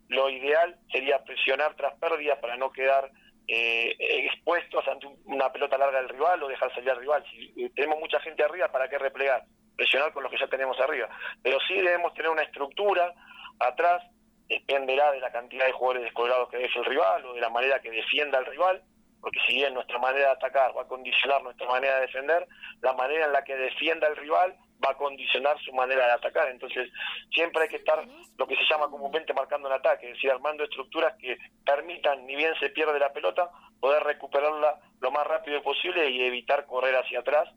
lo 0.09 0.29
ideal 0.29 0.77
sería 0.93 1.25
presionar 1.25 1.75
tras 1.77 1.95
pérdidas 1.99 2.39
para 2.41 2.57
no 2.57 2.71
quedar 2.71 3.11
eh, 3.47 3.97
expuestos 3.99 4.87
ante 4.87 5.07
una 5.25 5.51
pelota 5.51 5.79
larga 5.79 6.03
del 6.03 6.11
rival 6.11 6.43
o 6.43 6.49
dejar 6.49 6.75
salir 6.75 6.91
al 6.91 7.01
rival. 7.01 7.25
Si 7.31 7.71
tenemos 7.71 7.99
mucha 7.99 8.21
gente 8.21 8.45
arriba, 8.45 8.71
¿para 8.71 8.91
qué 8.91 8.99
replegar? 8.99 9.45
Presionar 9.79 10.13
con 10.13 10.25
lo 10.25 10.29
que 10.29 10.39
ya 10.39 10.49
tenemos 10.49 10.79
arriba. 10.81 11.09
Pero 11.41 11.59
sí 11.67 11.75
debemos 11.75 12.13
tener 12.13 12.31
una 12.31 12.43
estructura 12.43 13.15
atrás, 13.61 14.03
dependerá 14.49 15.13
de 15.13 15.21
la 15.21 15.31
cantidad 15.31 15.67
de 15.67 15.73
jugadores 15.73 16.03
descolgados 16.03 16.51
que 16.51 16.59
deje 16.59 16.79
el 16.81 16.85
rival 16.85 17.25
o 17.25 17.35
de 17.35 17.41
la 17.41 17.49
manera 17.49 17.81
que 17.81 17.91
defienda 17.91 18.39
el 18.39 18.47
rival, 18.47 18.83
porque 19.21 19.39
si 19.47 19.55
bien 19.55 19.75
nuestra 19.75 19.99
manera 19.99 20.27
de 20.27 20.33
atacar 20.33 20.77
va 20.77 20.83
a 20.83 20.89
condicionar 20.89 21.43
nuestra 21.45 21.69
manera 21.69 21.95
de 21.95 22.01
defender, 22.03 22.47
la 22.81 22.93
manera 22.95 23.27
en 23.27 23.33
la 23.33 23.45
que 23.45 23.55
defienda 23.55 24.09
el 24.09 24.17
rival 24.17 24.57
va 24.85 24.91
a 24.91 24.97
condicionar 24.97 25.57
su 25.61 25.73
manera 25.73 26.07
de 26.07 26.13
atacar. 26.13 26.49
Entonces, 26.49 26.91
siempre 27.33 27.63
hay 27.63 27.69
que 27.69 27.77
estar 27.77 28.05
lo 28.37 28.47
que 28.47 28.57
se 28.57 28.65
llama 28.69 28.91
comúnmente 28.91 29.33
marcando 29.33 29.69
un 29.69 29.75
ataque, 29.75 30.09
es 30.09 30.15
decir, 30.15 30.31
armando 30.31 30.65
estructuras 30.65 31.15
que 31.21 31.37
permitan, 31.65 32.27
ni 32.27 32.35
bien 32.35 32.55
se 32.59 32.71
pierde 32.71 32.99
la 32.99 33.13
pelota, 33.13 33.51
poder 33.81 34.03
recuperarla 34.03 34.81
lo 35.01 35.11
más 35.13 35.27
rápido 35.27 35.63
posible 35.63 36.11
y 36.11 36.23
evitar 36.23 36.67
correr 36.67 36.97
hacia 36.97 37.21
atrás 37.21 37.49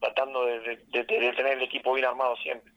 tratando 0.00 0.44
de, 0.46 0.76
tener 1.04 1.58
el 1.58 1.62
equipo 1.62 1.94
bien 1.94 2.06
armado 2.06 2.36
siempre. 2.36 2.72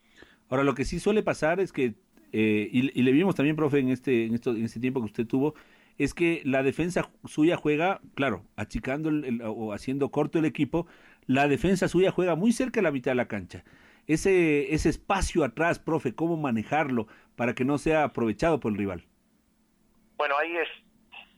Ahora, 0.50 0.64
lo 0.64 0.74
que 0.74 0.86
sí 0.86 1.00
suele 1.00 1.24
pasar 1.24 1.60
es 1.60 1.72
que, 1.72 1.94
eh, 2.34 2.70
y, 2.72 3.02
le 3.02 3.12
vimos 3.12 3.36
también, 3.36 3.56
profe, 3.56 3.80
en 3.80 3.90
este, 3.90 4.26
en, 4.26 4.34
esto, 4.34 4.52
en 4.52 4.66
este 4.66 4.80
tiempo 4.80 5.00
que 5.00 5.06
usted 5.06 5.28
tuvo, 5.28 5.54
es 5.98 6.14
que 6.14 6.42
la 6.46 6.64
defensa 6.64 7.10
suya 7.26 7.58
juega, 7.58 8.02
claro, 8.16 8.44
achicando 8.56 9.12
o 9.46 9.74
haciendo 9.74 10.10
corto 10.10 10.40
el 10.40 10.46
equipo, 10.46 10.88
la 11.28 11.48
defensa 11.48 11.88
suya 11.88 12.12
juega 12.12 12.36
muy 12.36 12.52
cerca 12.52 12.80
de 12.80 12.84
la 12.84 12.92
mitad 12.92 13.12
de 13.12 13.16
la 13.16 13.28
cancha. 13.28 13.64
Ese, 14.08 14.74
ese 14.74 14.90
espacio 14.90 15.44
atrás, 15.44 15.80
profe, 15.80 16.16
¿cómo 16.16 16.38
manejarlo 16.38 17.08
para 17.36 17.54
que 17.54 17.66
no 17.66 17.78
sea 17.78 18.04
aprovechado 18.04 18.60
por 18.60 18.72
el 18.72 18.78
rival? 18.78 19.06
Bueno, 20.18 20.36
ahí 20.38 20.56
es, 20.58 20.68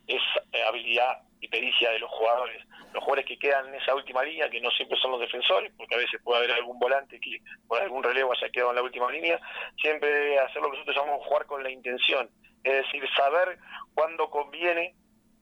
es 0.08 0.22
habilidad 0.67 1.24
y 1.41 1.48
pericia 1.50 1.91
de 1.91 2.00
los 2.00 2.10
jugadores. 2.10 2.62
Los 2.93 3.03
jugadores 3.03 3.25
que 3.25 3.38
quedan 3.38 3.67
en 3.69 3.75
esa 3.75 3.95
última 3.95 4.23
línea, 4.23 4.49
que 4.49 4.62
no 4.62 4.69
siempre 4.71 4.97
son 4.99 5.12
los 5.12 5.19
defensores, 5.19 5.71
porque 5.77 5.95
a 5.95 5.97
veces 5.97 6.21
puede 6.23 6.39
haber 6.39 6.51
algún 6.51 6.79
volante 6.79 7.19
que 7.19 7.39
por 7.67 7.82
algún 7.82 8.03
relevo 8.03 8.32
haya 8.32 8.49
quedado 8.49 8.69
en 8.71 8.75
la 8.75 8.84
última 8.84 9.12
línea, 9.12 9.39
siempre 9.82 10.10
debe 10.10 10.39
hacer 10.39 10.62
lo 10.62 10.69
que 10.69 10.77
nosotros 10.77 10.95
llamamos 10.95 11.25
jugar 11.25 11.45
con 11.45 11.63
la 11.63 11.71
intención, 11.71 12.29
es 12.63 12.73
decir, 12.73 13.03
saber 13.15 13.58
cuándo 13.93 14.29
conviene 14.29 14.95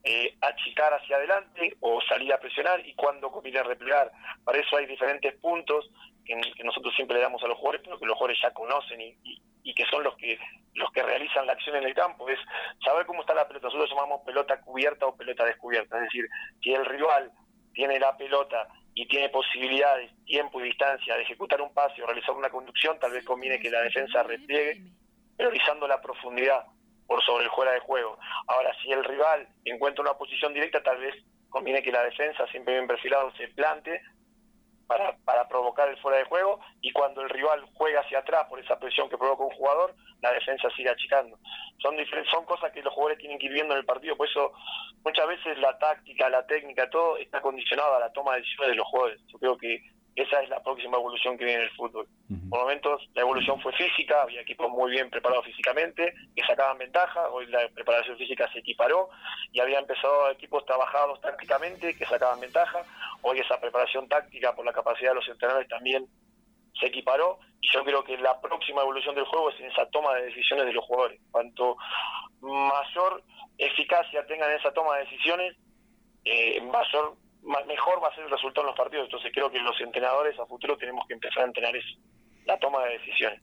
eh, 0.04 0.36
achicar 0.42 0.92
hacia 0.96 1.18
adelante 1.18 1.78
o 1.80 2.02
salir 2.02 2.34
a 2.34 2.40
presionar 2.40 2.84
y 2.88 2.96
cuándo 2.96 3.32
conviene 3.32 3.62
replegar. 3.62 4.12
Para 4.44 4.58
eso 4.58 4.76
hay 4.78 4.88
diferentes 4.88 5.36
puntos 5.36 5.92
que, 6.56 6.64
nosotros 6.64 6.94
siempre 6.96 7.18
le 7.18 7.24
damos 7.24 7.44
a 7.44 7.48
los 7.48 7.58
jugadores, 7.58 7.82
pero 7.84 8.00
que 8.00 8.06
los 8.06 8.16
jugadores 8.16 8.40
ya 8.42 8.52
conocen 8.52 9.02
y, 9.02 9.18
y 9.64 9.74
que 9.74 9.86
son 9.86 10.04
los 10.04 10.16
que 10.18 10.40
los 10.76 10.92
que 10.92 11.04
realizan 11.04 11.46
la 11.46 11.54
acción 11.54 11.76
en 11.76 11.84
el 11.84 11.94
campo, 11.94 12.30
es 12.30 12.40
saber 12.84 13.06
cómo 13.06 13.22
está 13.22 13.34
la 13.34 13.48
pelota. 13.48 13.68
Nosotros 13.68 13.90
llamamos 13.90 14.22
pelota 14.26 14.62
cubierta 14.62 15.06
o 15.06 15.16
pelota 15.16 15.46
descubierta. 15.46 15.98
Es 15.98 16.04
decir, 16.04 16.26
si 16.62 16.74
el 16.74 16.86
rival 16.86 17.32
tiene 17.74 18.00
la 18.00 18.16
pelota 18.16 18.68
y 18.94 19.08
tiene 19.08 19.30
posibilidades, 19.30 20.12
tiempo 20.26 20.60
y 20.62 20.66
distancia 20.66 21.16
de 21.16 21.24
ejecutar 21.24 21.62
un 21.62 21.74
pase 21.74 22.02
o 22.02 22.08
realizar 22.08 22.36
una 22.36 22.50
conducción, 22.50 23.00
tal 23.00 23.12
vez 23.12 23.24
conviene 23.26 23.60
que 23.60 23.70
la 23.70 23.82
defensa 23.82 24.24
repliegue, 24.24 24.82
priorizando 25.38 25.88
la 25.88 26.02
profundidad 26.02 26.66
por 27.08 27.24
sobre 27.24 27.46
el 27.46 27.52
fuera 27.52 27.74
de 27.74 27.80
juego. 27.80 28.18
Ahora, 28.48 28.74
si 28.82 28.92
el 28.92 29.04
rival 29.04 29.48
encuentra 29.66 30.04
una 30.04 30.18
posición 30.18 30.54
directa, 30.54 30.82
tal 30.82 31.00
vez 31.00 31.16
conviene 31.50 31.84
que 31.84 31.92
la 31.92 32.04
defensa, 32.04 32.48
siempre 32.48 32.76
bien 32.76 32.88
perfilado, 32.88 33.32
se 33.36 33.50
plante 33.50 34.02
para, 34.92 35.16
para 35.24 35.48
provocar 35.48 35.88
el 35.88 35.98
fuera 36.00 36.18
de 36.18 36.26
juego 36.26 36.60
y 36.82 36.92
cuando 36.92 37.22
el 37.22 37.30
rival 37.30 37.64
juega 37.76 38.02
hacia 38.02 38.20
atrás 38.20 38.46
por 38.50 38.60
esa 38.60 38.78
presión 38.78 39.08
que 39.10 39.18
provoca 39.18 39.46
un 39.46 39.56
jugador, 39.56 39.96
la 40.22 40.34
defensa 40.34 40.70
sigue 40.76 40.90
achicando. 40.90 41.40
Son, 41.78 41.96
son 42.30 42.44
cosas 42.44 42.74
que 42.74 42.84
los 42.84 42.94
jugadores 42.94 43.20
tienen 43.20 43.40
que 43.40 43.46
ir 43.46 43.54
viendo 43.54 43.74
en 43.74 43.80
el 43.80 43.86
partido, 43.86 44.18
por 44.18 44.28
eso 44.28 44.52
muchas 45.06 45.28
veces 45.28 45.58
la 45.60 45.78
táctica, 45.80 46.30
la 46.30 46.46
técnica, 46.46 46.90
todo 46.90 47.16
está 47.16 47.40
condicionado 47.40 47.96
a 47.96 48.00
la 48.02 48.12
toma 48.12 48.34
de 48.34 48.42
decisiones 48.42 48.72
de 48.72 48.76
los 48.76 48.88
jugadores. 48.88 49.22
Yo 49.28 49.40
creo 49.40 49.58
que 49.58 49.82
esa 50.16 50.42
es 50.42 50.50
la 50.50 50.62
próxima 50.62 50.98
evolución 50.98 51.38
que 51.38 51.46
viene 51.46 51.62
en 51.62 51.70
el 51.70 51.76
fútbol. 51.76 52.08
Por 52.50 52.60
momentos 52.60 53.10
la 53.14 53.22
evolución 53.22 53.62
fue 53.62 53.72
física, 53.74 54.22
había 54.22 54.42
equipos 54.42 54.70
muy 54.70 54.92
bien 54.92 55.10
preparados 55.10 55.46
físicamente, 55.46 56.14
que 56.36 56.44
sacaban 56.46 56.78
ventaja, 56.78 57.30
hoy 57.30 57.46
la 57.48 57.68
preparación 57.70 58.18
física 58.18 58.50
se 58.52 58.60
equiparó 58.60 59.10
y 59.52 59.60
había 59.62 59.80
empezado 59.80 60.30
equipos 60.30 60.66
trabajados 60.66 61.22
tácticamente 61.22 61.96
que 61.96 62.06
sacaban 62.06 62.42
ventaja, 62.42 62.84
hoy 63.22 63.40
esa 63.40 63.60
preparación 63.60 64.08
táctica 64.10 64.54
por 64.54 64.66
la 64.66 64.74
capacidad 64.74 65.12
de 65.12 65.16
los 65.16 65.28
entrenadores 65.30 65.70
también 65.70 66.06
se 66.80 66.88
equiparó 66.88 67.40
y 67.62 67.72
yo 67.72 67.84
creo 67.84 68.04
que 68.04 68.18
la 68.18 68.40
próxima 68.42 68.82
evolución 68.82 69.16
del 69.16 69.26
juego 69.26 69.50
es 69.50 69.60
en 69.60 69.68
esa 69.68 69.86
toma 69.88 70.16
de 70.16 70.26
decisiones 70.26 70.66
de 70.66 70.74
los 70.74 70.84
jugadores. 70.86 71.22
Cuanto 71.32 71.78
mayor 72.42 73.24
eficacia 73.58 74.26
tengan 74.26 74.50
en 74.50 74.58
esa 74.58 74.74
toma 74.74 74.98
de 74.98 75.04
decisiones, 75.04 75.56
eh, 76.26 76.60
mayor 76.62 77.16
mejor 77.44 78.04
va 78.04 78.10
a 78.10 78.16
ser 78.16 78.26
el 78.26 78.32
resultado 78.32 78.68
en 78.68 78.68
los 78.68 78.78
partidos. 78.78 79.06
Entonces 79.06 79.32
creo 79.34 79.52
que 79.52 79.60
los 79.60 79.80
entrenadores 79.82 80.38
a 80.40 80.46
futuro 80.46 80.78
tenemos 80.78 81.06
que 81.08 81.14
empezar 81.14 81.44
a 81.44 81.48
entrenar 81.48 81.76
eso, 81.76 81.98
la 82.46 82.58
toma 82.60 82.84
de 82.86 82.98
decisiones. 83.00 83.40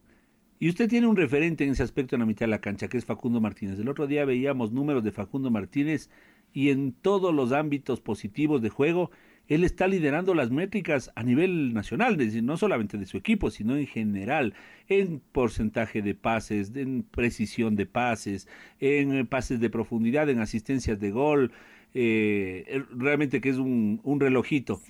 Y 0.61 0.69
usted 0.69 0.89
tiene 0.89 1.07
un 1.07 1.17
referente 1.17 1.65
en 1.65 1.71
ese 1.71 1.85
aspecto 1.85 2.17
en 2.17 2.21
la 2.21 2.27
mitad 2.27 2.47
de 2.47 2.51
la 2.51 2.61
cancha, 2.61 2.89
que 2.89 2.99
es 2.99 3.05
Facundo 3.05 3.41
Martínez. 3.41 3.79
El 3.79 3.89
otro 3.89 4.09
día 4.09 4.25
veíamos 4.25 4.73
números 4.73 5.05
de 5.05 5.13
Facundo 5.13 5.51
Martínez 5.51 6.11
y 6.53 6.71
en 6.71 6.93
todos 6.93 7.33
los 7.33 7.53
ámbitos 7.53 8.01
positivos 8.01 8.61
de 8.61 8.69
juego 8.69 9.11
él 9.49 9.65
está 9.65 9.89
liderando 9.89 10.35
las 10.35 10.51
métricas 10.51 11.11
a 11.15 11.23
nivel 11.23 11.73
nacional, 11.73 12.19
no 12.45 12.57
solamente 12.59 12.99
de 12.99 13.07
su 13.07 13.17
equipo, 13.17 13.51
sino 13.51 13.77
en 13.77 13.87
general, 13.87 14.55
en 14.89 15.21
porcentaje 15.21 16.03
de 16.03 16.15
pases, 16.15 16.77
en 16.77 17.03
precisión 17.03 17.75
de 17.75 17.87
pases, 17.87 18.47
en 18.79 19.27
pases 19.27 19.59
de 19.59 19.71
profundidad, 19.71 20.29
en 20.29 20.41
asistencias 20.41 21.01
de 21.01 21.11
gol, 21.11 21.53
eh, 21.95 22.85
realmente 22.91 23.41
que 23.41 23.49
es 23.49 23.57
un, 23.57 24.01
relojito. 24.19 24.81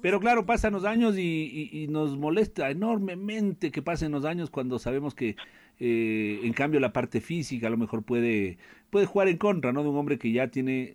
Pero 0.00 0.20
claro, 0.20 0.46
pasan 0.46 0.72
los 0.72 0.84
años 0.84 1.16
y, 1.18 1.86
nos 1.90 2.16
molesta 2.16 2.70
enormemente 2.70 3.70
que 3.70 3.82
pasen 3.82 4.12
los 4.12 4.24
años 4.24 4.50
cuando 4.50 4.78
sabemos 4.78 5.14
que 5.14 5.36
eh, 5.78 6.40
en 6.42 6.52
cambio 6.52 6.80
la 6.80 6.92
parte 6.92 7.20
física 7.20 7.66
a 7.66 7.70
lo 7.70 7.76
mejor 7.76 8.02
puede, 8.02 8.56
puede 8.90 9.06
jugar 9.06 9.28
en 9.28 9.36
contra 9.36 9.72
¿no? 9.72 9.82
de 9.82 9.90
un 9.90 9.96
hombre 9.96 10.18
que 10.18 10.32
ya 10.32 10.48
tiene 10.48 10.94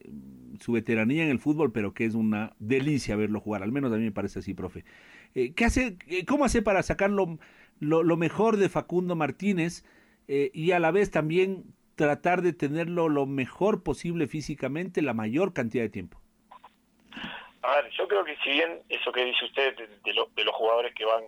su 0.60 0.72
veteranía 0.72 1.24
en 1.24 1.30
el 1.30 1.40
fútbol, 1.40 1.72
pero 1.72 1.94
que 1.94 2.06
es 2.06 2.16
una 2.16 2.56
delicia 2.60 3.16
verlo 3.16 3.40
jugar, 3.40 3.64
al 3.64 3.72
menos 3.72 3.92
a 3.94 3.98
mí 3.98 4.04
me 4.04 4.12
parece 4.12 4.40
así, 4.40 4.54
profe. 4.54 4.84
Eh, 5.36 5.54
¿qué 5.54 5.66
hace, 5.66 5.98
eh, 6.08 6.26
¿Cómo 6.26 6.46
hace 6.46 6.62
para 6.62 6.84
sacar 6.84 7.12
lo, 7.12 7.40
lo, 7.80 8.18
mejor 8.18 8.58
de 8.58 8.70
Facundo 8.70 9.16
Martínez 9.16 9.84
y 10.28 10.72
a 10.72 10.80
la 10.80 10.92
vez 10.92 11.12
también 11.12 11.66
tratar 12.02 12.42
de 12.42 12.52
tenerlo 12.52 13.10
lo 13.10 13.28
mejor 13.28 13.84
posible 13.84 14.26
físicamente 14.26 15.04
la 15.04 15.14
mayor 15.14 15.54
cantidad 15.54 15.84
de 15.84 15.90
tiempo? 15.90 16.20
A 17.62 17.76
ver, 17.76 17.92
yo 17.92 18.08
creo 18.08 18.26
que 18.26 18.36
si 18.38 18.50
bien 18.50 18.82
eso 18.90 19.12
que 19.12 19.24
dice 19.24 19.46
usted 19.46 19.78
de, 19.78 19.88
de, 20.04 20.44
los 20.44 20.56
jugadores 20.56 20.96
que 20.96 21.06
van, 21.06 21.26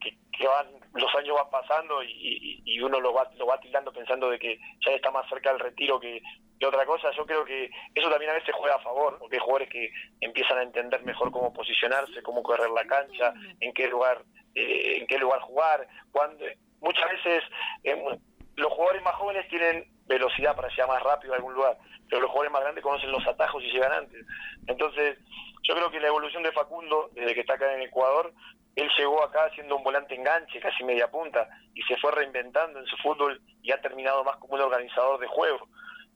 que, 0.00 0.46
van, 0.46 0.68
los 0.94 1.12
años 1.16 1.34
van 1.34 1.50
pasando 1.50 2.04
y, 2.04 2.62
y, 2.64 2.80
uno 2.80 3.00
lo 3.00 3.12
va, 3.12 3.28
lo 3.36 3.46
va 3.46 3.58
tildando 3.58 3.92
pensando 3.92 4.30
de 4.30 4.38
que 4.38 4.60
ya 4.86 4.92
está 4.92 5.10
más 5.10 5.28
cerca 5.28 5.50
del 5.50 5.58
retiro 5.58 5.98
que, 5.98 6.22
otra 6.64 6.86
cosa, 6.86 7.10
yo 7.10 7.26
creo 7.26 7.44
que 7.44 7.68
eso 7.92 8.08
también 8.08 8.30
a 8.30 8.34
veces 8.34 8.54
juega 8.54 8.76
a 8.76 8.82
favor, 8.82 9.18
porque 9.18 9.36
hay 9.36 9.40
jugadores 9.40 9.68
que 9.68 9.90
empiezan 10.20 10.58
a 10.58 10.62
entender 10.62 11.02
mejor 11.02 11.32
cómo 11.32 11.52
posicionarse, 11.52 12.22
cómo 12.22 12.44
correr 12.44 12.70
la 12.70 12.86
cancha, 12.86 13.34
en 13.60 13.74
qué 13.74 13.88
lugar, 13.88 14.22
eh, 14.54 14.98
en 15.00 15.06
qué 15.08 15.18
lugar 15.18 15.40
jugar, 15.40 15.86
cuando 16.12 16.46
muchas 16.80 17.10
veces 17.10 17.42
eh, 17.84 18.18
los 18.56 18.72
jugadores 18.72 19.02
más 19.02 19.14
jóvenes 19.14 19.46
tienen 19.48 19.95
velocidad 20.06 20.54
para 20.54 20.68
llegar 20.68 20.88
más 20.88 21.02
rápido 21.02 21.32
a 21.32 21.36
algún 21.36 21.54
lugar, 21.54 21.76
pero 22.08 22.22
los 22.22 22.30
jugadores 22.30 22.52
más 22.52 22.62
grandes 22.62 22.84
conocen 22.84 23.10
los 23.10 23.26
atajos 23.26 23.62
y 23.62 23.70
llegan 23.72 23.92
antes. 23.92 24.24
Entonces, 24.66 25.18
yo 25.62 25.74
creo 25.74 25.90
que 25.90 26.00
la 26.00 26.08
evolución 26.08 26.42
de 26.42 26.52
Facundo, 26.52 27.10
desde 27.12 27.34
que 27.34 27.40
está 27.40 27.54
acá 27.54 27.74
en 27.74 27.82
Ecuador, 27.82 28.32
él 28.76 28.90
llegó 28.98 29.24
acá 29.24 29.50
siendo 29.54 29.76
un 29.76 29.82
volante 29.82 30.14
enganche, 30.14 30.60
casi 30.60 30.84
media 30.84 31.10
punta, 31.10 31.48
y 31.74 31.82
se 31.82 31.96
fue 31.96 32.12
reinventando 32.12 32.78
en 32.78 32.86
su 32.86 32.96
fútbol 32.98 33.40
y 33.62 33.72
ha 33.72 33.80
terminado 33.80 34.22
más 34.22 34.36
como 34.36 34.54
un 34.54 34.60
organizador 34.60 35.18
de 35.18 35.26
juego. 35.26 35.68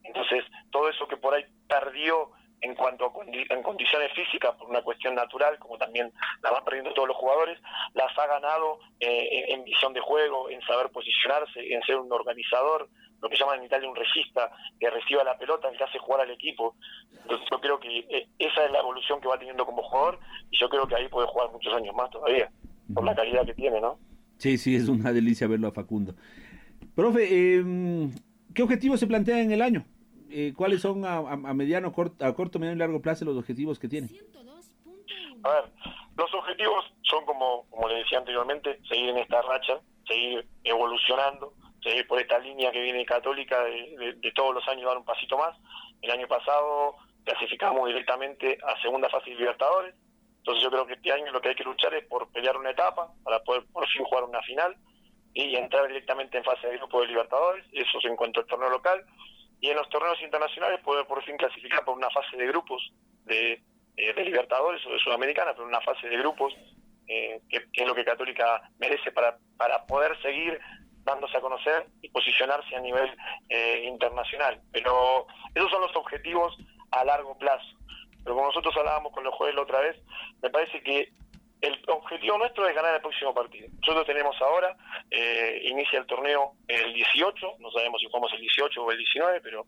Entonces, 0.05 0.45
todo 0.71 0.89
eso 0.89 1.09
que 1.09 1.17
por 1.17 1.35
ahí 1.35 1.45
perdió 1.69 2.31
en 2.61 2.75
cuanto 2.75 3.07
a 3.07 3.13
en 3.33 3.63
condiciones 3.63 4.13
físicas, 4.13 4.55
por 4.57 4.69
una 4.69 4.83
cuestión 4.83 5.15
natural, 5.15 5.59
como 5.59 5.79
también 5.79 6.13
la 6.43 6.51
van 6.51 6.65
perdiendo 6.65 6.93
todos 6.93 7.09
los 7.09 7.17
jugadores, 7.17 7.59
las 7.95 8.17
ha 8.19 8.27
ganado 8.27 8.81
eh, 9.01 9.47
en 9.49 9.65
visión 9.65 9.93
de 9.93 10.01
juego, 10.01 10.51
en 10.51 10.61
saber 10.63 10.91
posicionarse, 10.91 11.73
en 11.73 11.83
ser 11.83 11.97
un 11.97 12.13
organizador, 12.13 12.89
lo 13.23 13.29
que 13.29 13.37
llaman 13.37 13.59
en 13.59 13.67
Italia 13.67 13.89
un 13.89 13.97
regista, 13.97 14.51
que 14.79 14.91
reciba 14.91 15.25
la 15.25 15.37
pelota, 15.37 15.69
el 15.69 15.77
que 15.77 15.85
hace 15.85 15.99
jugar 15.99 16.23
al 16.23 16.31
equipo. 16.31 16.77
Entonces 17.23 17.47
yo 17.51 17.61
creo 17.61 17.79
que 17.79 17.99
eh, 17.99 18.29
esa 18.39 18.65
es 18.65 18.73
la 18.73 18.81
evolución 18.81 19.21
que 19.21 19.29
va 19.29 19.39
teniendo 19.39 19.65
como 19.65 19.83
jugador 19.83 20.19
y 20.51 20.59
yo 20.59 20.69
creo 20.69 20.87
que 20.87 20.97
ahí 20.97 21.09
puede 21.09 21.27
jugar 21.29 21.51
muchos 21.51 21.75
años 21.75 21.95
más 21.95 22.11
todavía, 22.11 22.51
por 22.95 23.05
la 23.05 23.15
calidad 23.15 23.45
que 23.45 23.55
tiene, 23.55 23.81
¿no? 23.81 23.99
Sí, 24.39 24.57
sí, 24.57 24.75
es 24.75 24.89
una 24.89 25.13
delicia 25.13 25.47
verlo 25.47 25.69
a 25.69 25.73
Facundo. 25.73 26.15
Profe, 26.95 27.29
eh, 27.31 27.63
¿qué 28.55 28.63
objetivos 28.63 28.99
se 28.99 29.07
plantean 29.07 29.41
en 29.41 29.53
el 29.53 29.63
año? 29.63 29.85
Eh, 30.33 30.53
¿Cuáles 30.57 30.81
son 30.81 31.05
a, 31.05 31.37
mediano, 31.55 31.93
corto, 31.93 32.25
a 32.25 32.35
corto, 32.35 32.59
mediano 32.59 32.77
y 32.77 32.79
largo 32.79 33.03
plazo 33.03 33.25
los 33.25 33.37
objetivos 33.37 33.79
que 33.79 33.89
tiene? 33.89 34.09
Ver, 34.09 35.65
los 36.17 36.33
objetivos 36.35 36.85
son 37.03 37.25
como, 37.25 37.67
como 37.71 37.89
le 37.89 37.97
decía 37.97 38.19
anteriormente, 38.19 38.79
seguir 38.89 39.09
en 39.11 39.19
esta 39.19 39.43
racha, 39.43 39.81
seguir 40.07 40.47
evolucionando, 40.63 41.55
seguir 41.83 42.07
por 42.07 42.21
esta 42.21 42.39
línea 42.39 42.71
que 42.71 42.81
viene 42.81 43.05
católica 43.05 43.65
de, 43.65 44.33
todos 44.35 44.55
los 44.55 44.69
años 44.69 44.87
dar 44.87 44.99
un 44.99 45.05
pasito 45.05 45.37
más. 45.37 45.57
El 46.03 46.11
año 46.11 46.29
pasado 46.29 46.97
clasificamos 47.25 47.89
directamente 47.89 48.59
a 48.65 48.81
segunda 48.81 49.09
fase 49.09 49.31
de 49.31 49.37
Libertadores, 49.37 49.95
entonces 50.39 50.63
yo 50.63 50.71
creo 50.71 50.87
que 50.87 50.95
este 50.95 51.13
año 51.13 51.33
lo 51.33 51.41
que 51.41 51.51
hay 51.51 51.55
que 51.55 51.65
luchar 51.65 51.93
es 51.95 52.07
por 52.07 52.31
pelear 52.33 52.57
una 52.57 52.71
etapa 52.71 53.13
para 53.25 53.43
poder 53.43 53.65
por 53.73 53.87
fin 53.89 54.05
jugar 54.05 54.25
una 54.25 54.41
final 54.43 54.77
y 55.35 55.55
entrar 55.57 55.87
directamente 55.89 56.39
en 56.39 56.45
fase 56.45 56.69
de 56.69 56.79
grupo 56.79 57.01
de 57.01 57.09
Libertadores, 57.09 57.65
eso 57.73 58.01
se 58.01 58.09
encuentra 58.09 58.43
el 58.43 58.49
torneo 58.49 58.71
local, 58.71 59.05
y 59.61 59.69
en 59.69 59.77
los 59.77 59.89
torneos 59.89 60.21
internacionales 60.23 60.81
poder 60.81 61.07
por 61.07 61.23
fin 61.25 61.37
clasificar 61.37 61.85
por 61.85 61.97
una 61.97 62.11
fase 62.11 62.37
de 62.37 62.47
grupos 62.47 62.93
de, 63.25 63.63
eh, 63.97 64.15
de 64.15 64.25
Libertadores 64.25 64.85
o 64.87 64.93
de 64.93 64.99
Sudamericana, 64.99 65.53
pero 65.53 65.67
una 65.67 65.81
fase 65.81 66.09
de 66.09 66.17
grupos 66.17 66.55
eh, 67.07 67.41
que, 67.49 67.59
que, 67.73 67.83
es 67.83 67.89
lo 67.89 67.95
que 67.95 68.05
Católica 68.05 68.63
merece 68.79 69.13
para, 69.13 69.37
para 69.57 69.85
poder 69.87 70.21
seguir 70.23 70.59
dándose 71.05 71.37
a 71.37 71.41
conocer 71.41 71.87
y 72.03 72.09
posicionarse 72.11 72.77
a 72.77 72.81
nivel 72.81 73.11
eh, 73.49 73.85
internacional. 73.87 74.61
Pero 74.73 75.27
esos 75.55 75.71
son 75.71 75.83
los 75.83 75.97
objetivos 75.97 76.57
a 76.91 77.05
largo 77.05 77.37
plazo. 77.37 77.67
Pero 78.23 78.35
como 78.37 78.49
nosotros 78.49 78.75
hablábamos 78.77 79.13
con 79.13 79.25
los 79.25 79.35
jueves 79.35 79.57
la 79.57 79.63
otra 79.63 79.81
vez, 79.81 79.97
me 80.43 80.51
parece 80.51 80.83
que 80.83 81.13
el 81.61 81.79
objetivo 81.89 82.39
nuestro 82.39 82.67
es 82.67 82.75
ganar 82.75 82.95
el 82.95 83.01
próximo 83.01 83.35
partido. 83.35 83.69
Nosotros 83.81 84.07
tenemos 84.07 84.35
ahora, 84.41 84.77
eh, 85.11 85.61
inicia 85.65 85.99
el 85.99 86.07
torneo 86.07 86.53
el 86.67 86.95
18, 86.95 87.57
no 87.59 87.71
sabemos 87.71 88.01
si 88.01 88.07
jugamos 88.07 88.33
el 88.33 88.41
18 88.41 88.83
o 88.83 88.91
el 88.91 88.99
19, 88.99 89.41
pero 89.43 89.67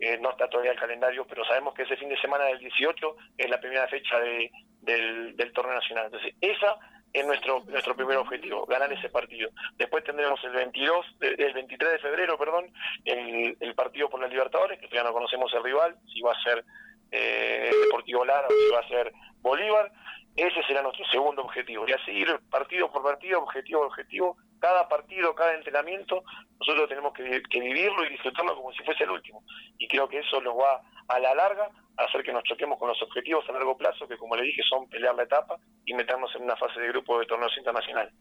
eh, 0.00 0.18
no 0.20 0.30
está 0.30 0.48
todavía 0.48 0.72
el 0.72 0.78
calendario, 0.78 1.26
pero 1.26 1.44
sabemos 1.44 1.74
que 1.74 1.82
ese 1.82 1.96
fin 1.96 2.08
de 2.08 2.20
semana 2.20 2.44
del 2.44 2.58
18 2.58 3.16
es 3.36 3.50
la 3.50 3.60
primera 3.60 3.86
fecha 3.88 4.18
de, 4.20 4.50
del, 4.80 5.52
torneo 5.52 5.74
nacional. 5.74 6.06
Entonces, 6.06 6.34
esa 6.40 6.78
es 7.12 7.26
nuestro 7.26 7.64
nuestro 7.66 7.96
primer 7.96 8.16
objetivo, 8.18 8.64
ganar 8.66 8.92
ese 8.92 9.08
partido. 9.08 9.50
Después 9.76 10.04
tendremos 10.04 10.42
el 10.44 10.52
22, 10.52 11.06
el 11.20 11.52
23 11.52 11.92
de 11.92 11.98
febrero, 11.98 12.38
perdón, 12.38 12.72
el, 13.04 13.56
el 13.60 13.74
partido 13.74 14.08
por 14.08 14.20
la 14.20 14.28
Libertadores, 14.28 14.78
que 14.78 14.86
todavía 14.86 15.10
no 15.10 15.14
conocemos 15.14 15.52
el 15.52 15.64
rival, 15.64 15.96
si 16.12 16.20
va 16.20 16.32
a 16.32 16.42
ser 16.42 16.64
eh, 17.10 17.70
Deportivo 17.84 18.24
Lara 18.24 18.46
o 18.46 18.50
si 18.50 18.74
va 18.74 18.80
a 18.80 18.88
ser 18.88 19.12
Bolívar. 19.40 19.90
Ese 20.38 20.62
será 20.68 20.82
nuestro 20.82 21.04
segundo 21.06 21.42
objetivo. 21.42 21.84
Y 21.88 21.92
a 21.92 22.04
seguir 22.04 22.28
partido 22.48 22.88
por 22.92 23.02
partido, 23.02 23.42
objetivo 23.42 23.80
por 23.80 23.88
objetivo, 23.88 24.36
cada 24.60 24.88
partido, 24.88 25.34
cada 25.34 25.56
entrenamiento, 25.56 26.22
nosotros 26.60 26.88
tenemos 26.88 27.12
que, 27.12 27.42
vivirlo 27.58 28.06
y 28.06 28.10
disfrutarlo 28.10 28.54
como 28.54 28.70
si 28.70 28.84
fuese 28.84 29.02
el 29.02 29.10
último. 29.10 29.42
Y 29.78 29.88
creo 29.88 30.08
que 30.08 30.20
eso 30.20 30.40
nos 30.40 30.54
va 30.54 30.80
a 31.08 31.18
la 31.18 31.34
larga 31.34 31.68
hacer 31.96 32.22
que 32.22 32.32
nos 32.32 32.44
choquemos 32.44 32.78
con 32.78 32.86
los 32.86 33.02
objetivos 33.02 33.44
a 33.48 33.52
largo 33.52 33.76
plazo, 33.76 34.06
que 34.06 34.16
como 34.16 34.36
le 34.36 34.44
dije 34.44 34.62
son 34.62 34.88
pelear 34.88 35.16
la 35.16 35.24
etapa 35.24 35.58
y 35.84 35.92
meternos 35.94 36.30
en 36.36 36.44
una 36.44 36.54
fase 36.54 36.78
de 36.78 36.86
grupo 36.86 37.18
de 37.18 37.26
torneos 37.26 37.56
internacionales. 37.58 38.14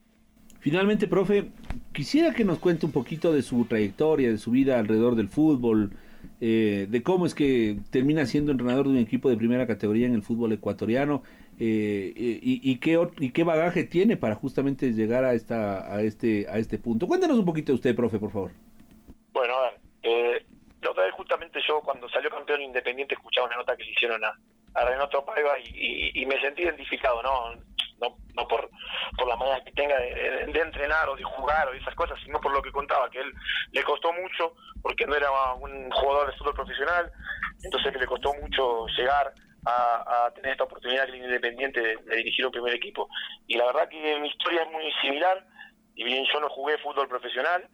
Finalmente, 0.60 1.06
profe, 1.06 1.52
quisiera 1.94 2.34
que 2.34 2.44
nos 2.44 2.58
cuente 2.58 2.88
un 2.88 2.92
poquito 2.92 3.32
de 3.32 3.44
su 3.44 3.66
trayectoria, 3.66 4.32
de 4.32 4.40
su 4.40 4.50
vida 4.50 4.80
alrededor 4.80 5.14
del 5.14 5.30
fútbol, 5.30 5.92
eh, 6.42 6.88
de 6.90 7.04
cómo 7.04 7.28
es 7.28 7.36
que 7.36 7.78
termina 7.92 8.26
siendo 8.26 8.52
entrenador 8.52 8.86
de 8.86 8.94
un 8.94 8.98
equipo 8.98 9.30
de 9.30 9.38
primera 9.38 9.68
categoría 9.68 10.08
en 10.08 10.16
el 10.16 10.24
fútbol 10.24 10.52
ecuatoriano 10.54 11.22
eh, 11.60 12.14
y, 12.16 12.72
y, 12.72 12.80
qué, 12.80 13.00
y 13.20 13.32
qué 13.32 13.44
bagaje 13.44 13.84
tiene 13.84 14.16
para 14.16 14.36
justamente 14.36 14.94
llegar 14.94 15.26
a, 15.26 15.34
esta, 15.34 15.92
a, 15.92 16.02
este, 16.02 16.46
a 16.50 16.60
este 16.60 16.78
punto. 16.78 17.08
Cuéntanos 17.08 17.40
un 17.40 17.46
poquito 17.46 17.72
de 17.72 17.76
usted, 17.76 17.96
profe, 17.96 18.20
por 18.20 18.32
favor. 18.32 18.52
Bueno, 19.32 19.56
a 19.56 19.62
ver, 19.62 19.80
eh, 20.04 20.46
la 20.82 20.92
otra 20.92 21.06
vez 21.06 21.14
justamente 21.14 21.60
yo 21.68 21.82
cuando 21.82 22.08
salió 22.10 22.30
campeón 22.30 22.62
independiente 22.62 23.16
escuchaba 23.16 23.48
una 23.48 23.58
nota 23.58 23.76
que 23.76 23.84
le 23.84 23.92
hicieron 23.92 24.24
a, 24.24 24.34
a 24.76 24.86
Renato 24.86 25.26
Paiva 25.26 25.58
y, 25.60 26.24
me 26.28 26.40
sentí 26.40 26.62
identificado, 26.62 27.24
¿no? 27.24 27.56
No, 28.00 28.16
no 28.36 28.48
por, 28.48 28.70
por 29.18 29.28
la 29.28 29.36
manera 29.36 29.64
que 29.64 29.72
tenga 29.72 29.98
de, 29.98 30.62
entrenar 30.62 31.10
o 31.10 31.16
de 31.16 31.24
jugar 31.24 31.68
o 31.68 31.74
esas 31.74 31.96
cosas, 31.96 32.20
sino 32.24 32.40
por 32.40 32.54
lo 32.54 32.62
que 32.62 32.72
contaba, 32.72 33.10
que 33.10 33.20
él 33.20 33.34
le 33.72 33.84
costó 33.84 34.14
mucho 34.14 34.54
porque 34.84 35.08
no 35.08 35.16
era 35.16 35.32
un 35.54 35.90
jugador 35.90 36.30
de 36.30 36.38
fútbol 36.38 36.54
profesional, 36.54 37.12
entonces 37.64 37.92
que 37.92 38.00
le 38.00 38.06
costó 38.06 38.32
mucho 38.36 38.86
llegar 38.96 39.34
a, 39.68 40.32
tener 40.34 40.52
esta 40.52 40.64
oportunidad 40.64 41.08
que 41.08 41.18
Independiente 41.18 41.82
de, 41.82 42.16
dirigir 42.16 42.46
un 42.46 42.52
primer 42.52 42.74
equipo. 42.74 43.10
Y 43.48 43.58
la 43.58 43.66
verdad 43.66 43.90
que 43.90 44.20
mi 44.20 44.30
historia 44.30 44.64
es 44.64 44.72
muy 44.72 44.92
similar, 45.02 45.46
y 45.96 46.04
bien 46.04 46.26
yo 46.32 46.40
no 46.40 46.50
jugué 46.50 46.78
fútbol 46.78 47.08
profesional, 47.08 47.68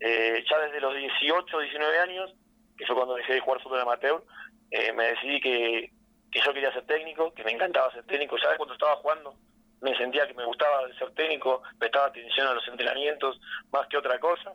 eh, 0.00 0.44
ya 0.48 0.58
desde 0.60 0.80
los 0.80 0.94
18, 0.94 1.58
19 1.58 1.98
años, 1.98 2.34
que 2.76 2.86
fue 2.86 2.96
cuando 2.96 3.14
dejé 3.14 3.34
de 3.34 3.40
jugar 3.40 3.62
fútbol 3.62 3.80
amateur, 3.80 4.22
eh, 4.70 4.92
me 4.92 5.04
decidí 5.08 5.40
que, 5.40 5.90
que 6.30 6.40
yo 6.40 6.52
quería 6.52 6.72
ser 6.72 6.86
técnico, 6.86 7.32
que 7.34 7.44
me 7.44 7.52
encantaba 7.52 7.92
ser 7.92 8.04
técnico. 8.04 8.36
Ya 8.36 8.56
cuando 8.56 8.74
estaba 8.74 8.96
jugando 8.96 9.34
me 9.80 9.96
sentía 9.96 10.26
que 10.26 10.34
me 10.34 10.44
gustaba 10.44 10.88
ser 10.98 11.12
técnico, 11.12 11.62
prestaba 11.78 12.06
atención 12.06 12.46
a 12.46 12.54
los 12.54 12.66
entrenamientos 12.68 13.40
más 13.72 13.86
que 13.88 13.98
otra 13.98 14.18
cosa, 14.18 14.52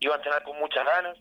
iba 0.00 0.14
a 0.14 0.18
entrenar 0.18 0.42
con 0.42 0.58
muchas 0.58 0.84
ganas. 0.84 1.18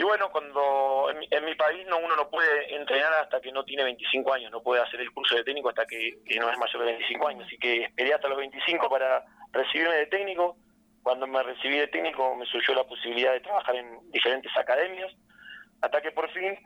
Y 0.00 0.02
bueno, 0.02 0.30
cuando 0.32 1.10
en 1.10 1.44
mi, 1.44 1.54
país 1.56 1.86
no 1.86 1.98
uno 1.98 2.16
no 2.16 2.30
puede 2.30 2.74
entrenar 2.74 3.12
hasta 3.20 3.38
que 3.38 3.52
no 3.52 3.66
tiene 3.66 3.84
25 3.84 4.32
años, 4.32 4.50
no 4.50 4.62
puede 4.62 4.80
hacer 4.80 4.98
el 4.98 5.12
curso 5.12 5.36
de 5.36 5.44
técnico 5.44 5.68
hasta 5.68 5.84
que, 5.84 6.16
no 6.38 6.50
es 6.50 6.56
mayor 6.56 6.86
de 6.86 6.92
25 6.92 7.28
años, 7.28 7.44
así 7.46 7.58
que 7.58 7.82
esperé 7.82 8.14
hasta 8.14 8.28
los 8.28 8.38
25 8.38 8.88
para 8.88 9.22
recibirme 9.52 9.96
de 9.96 10.06
técnico. 10.06 10.56
Cuando 11.02 11.26
me 11.26 11.42
recibí 11.42 11.76
de 11.76 11.88
técnico 11.88 12.34
me 12.34 12.46
surgió 12.46 12.74
la 12.74 12.84
posibilidad 12.84 13.32
de 13.32 13.40
trabajar 13.40 13.76
en 13.76 14.10
diferentes 14.10 14.50
academias, 14.56 15.12
hasta 15.82 16.00
que 16.00 16.12
por 16.12 16.30
fin, 16.30 16.58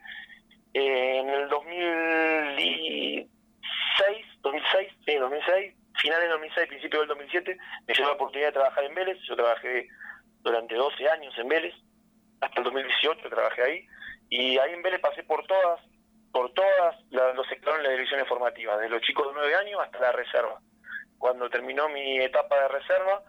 eh, 0.73 1.19
en 1.19 1.29
el 1.29 1.49
2016, 1.49 3.27
2006, 4.43 4.93
sí, 5.07 5.15
2006, 5.17 5.75
final 6.01 6.21
del 6.21 6.31
2006, 6.31 6.69
principio 6.69 7.01
del 7.01 7.09
2007, 7.09 7.59
me 7.85 7.95
dio 7.95 8.07
la 8.07 8.13
oportunidad 8.13 8.51
de 8.51 8.53
trabajar 8.53 8.85
en 8.85 8.95
Vélez. 8.95 9.19
Yo 9.27 9.35
trabajé 9.35 9.89
durante 10.43 10.77
12 10.77 11.09
años 11.09 11.37
en 11.37 11.49
Vélez, 11.49 11.75
hasta 12.41 12.61
el 12.61 12.65
2018 12.65 13.29
trabajé 13.29 13.63
ahí, 13.63 13.87
y 14.29 14.59
ahí 14.59 14.73
en 14.73 14.83
Vélez 14.83 15.01
pasé 15.01 15.23
por 15.23 15.47
todas, 15.47 15.81
por 16.33 16.53
todas 16.53 16.97
los 17.11 17.47
sectores 17.49 17.79
de 17.79 17.85
las 17.85 17.97
divisiones 17.97 18.29
formativas, 18.29 18.79
desde 18.79 18.91
los 18.91 19.03
chicos 19.03 19.29
de 19.29 19.35
9 19.35 19.55
años 19.57 19.81
hasta 19.83 20.01
la 20.01 20.13
reserva. 20.13 20.61
Cuando 21.19 21.49
terminó 21.49 21.89
mi 21.89 22.19
etapa 22.21 22.61
de 22.61 22.69
reserva, 22.69 23.23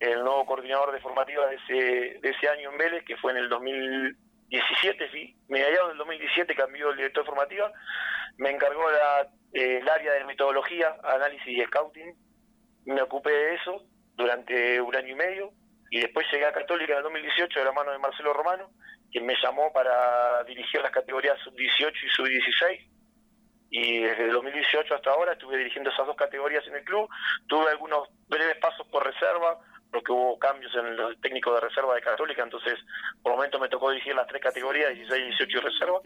el 0.00 0.22
nuevo 0.22 0.46
coordinador 0.46 0.92
de 0.92 1.00
formativa 1.00 1.46
de 1.46 1.56
ese, 1.56 2.18
de 2.20 2.30
ese 2.30 2.48
año 2.48 2.70
en 2.70 2.78
Vélez, 2.78 3.04
que 3.04 3.16
fue 3.16 3.32
en 3.32 3.38
el 3.38 3.48
2017, 3.48 5.10
sí, 5.10 5.36
mediados 5.48 5.88
del 5.88 5.98
2017 5.98 6.54
cambió 6.54 6.90
el 6.90 6.96
director 6.96 7.24
de 7.24 7.30
formativa, 7.30 7.72
me 8.38 8.50
encargó 8.50 8.90
la, 8.90 9.28
eh, 9.52 9.78
el 9.82 9.88
área 9.88 10.12
de 10.14 10.24
metodología, 10.24 10.96
análisis 11.02 11.46
y 11.46 11.62
scouting, 11.64 12.14
me 12.86 13.02
ocupé 13.02 13.30
de 13.30 13.54
eso 13.54 13.84
durante 14.14 14.80
un 14.80 14.94
año 14.96 15.08
y 15.08 15.14
medio, 15.14 15.52
y 15.92 16.00
después 16.00 16.26
llegué 16.32 16.46
a 16.46 16.52
Católica 16.52 16.92
en 16.94 16.98
el 16.98 17.04
2018 17.04 17.58
de 17.58 17.64
la 17.66 17.72
mano 17.72 17.92
de 17.92 17.98
Marcelo 17.98 18.32
Romano, 18.32 18.70
quien 19.10 19.26
me 19.26 19.36
llamó 19.42 19.70
para 19.74 20.42
dirigir 20.44 20.80
las 20.80 20.90
categorías 20.90 21.38
sub-18 21.44 21.92
y 22.02 22.08
sub-16. 22.08 22.88
Y 23.68 24.00
desde 24.00 24.24
el 24.24 24.32
2018 24.32 24.94
hasta 24.94 25.10
ahora 25.10 25.32
estuve 25.32 25.58
dirigiendo 25.58 25.90
esas 25.90 26.06
dos 26.06 26.16
categorías 26.16 26.66
en 26.66 26.76
el 26.76 26.84
club. 26.84 27.10
Tuve 27.46 27.70
algunos 27.70 28.08
breves 28.26 28.56
pasos 28.56 28.86
por 28.88 29.04
reserva, 29.04 29.58
porque 29.90 30.12
hubo 30.12 30.38
cambios 30.38 30.74
en 30.76 30.86
el 30.86 31.20
técnico 31.20 31.52
de 31.52 31.60
reserva 31.60 31.94
de 31.94 32.00
Católica, 32.00 32.42
entonces 32.42 32.78
por 33.22 33.32
el 33.32 33.36
momento 33.36 33.58
me 33.58 33.68
tocó 33.68 33.90
dirigir 33.90 34.14
las 34.14 34.26
tres 34.26 34.40
categorías, 34.40 34.94
16, 34.94 35.36
18 35.38 35.58
y 35.58 35.60
reserva. 35.60 36.00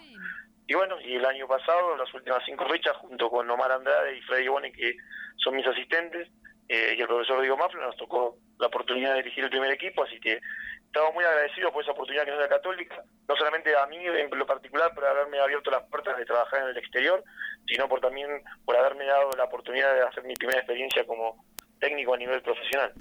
Y 0.66 0.74
bueno, 0.74 1.00
y 1.00 1.14
el 1.14 1.24
año 1.24 1.46
pasado, 1.46 1.96
las 1.96 2.12
últimas 2.12 2.42
cinco 2.44 2.68
fechas, 2.68 2.96
junto 2.96 3.30
con 3.30 3.48
Omar 3.48 3.70
Andrade 3.70 4.18
y 4.18 4.22
Freddy 4.22 4.48
Boni, 4.48 4.72
que 4.72 4.96
son 5.36 5.54
mis 5.54 5.66
asistentes, 5.68 6.28
eh, 6.68 6.94
y 6.96 7.00
el 7.00 7.06
profesor 7.06 7.40
Diego 7.40 7.56
Mafla, 7.56 7.86
nos 7.86 7.96
tocó 7.96 8.38
la 8.58 8.66
oportunidad 8.66 9.10
de 9.10 9.22
dirigir 9.22 9.44
el 9.44 9.50
primer 9.50 9.70
equipo, 9.70 10.02
así 10.04 10.18
que 10.20 10.40
estamos 10.86 11.14
muy 11.14 11.24
agradecidos 11.24 11.72
por 11.72 11.82
esa 11.82 11.92
oportunidad 11.92 12.24
que 12.24 12.30
nos 12.30 12.40
da 12.40 12.48
Católica, 12.48 13.02
no 13.28 13.36
solamente 13.36 13.76
a 13.76 13.86
mí 13.86 13.98
en 13.98 14.30
lo 14.30 14.46
particular 14.46 14.94
por 14.94 15.04
haberme 15.04 15.38
abierto 15.38 15.70
las 15.70 15.84
puertas 15.84 16.16
de 16.16 16.24
trabajar 16.24 16.62
en 16.62 16.68
el 16.70 16.76
exterior, 16.78 17.22
sino 17.66 17.88
por 17.88 18.00
también 18.00 18.28
por 18.64 18.76
haberme 18.76 19.04
dado 19.04 19.30
la 19.36 19.44
oportunidad 19.44 19.94
de 19.94 20.02
hacer 20.02 20.24
mi 20.24 20.34
primera 20.34 20.58
experiencia 20.58 21.04
como 21.04 21.44
técnico 21.78 22.14
a 22.14 22.16
nivel 22.16 22.40
profesional. 22.42 22.92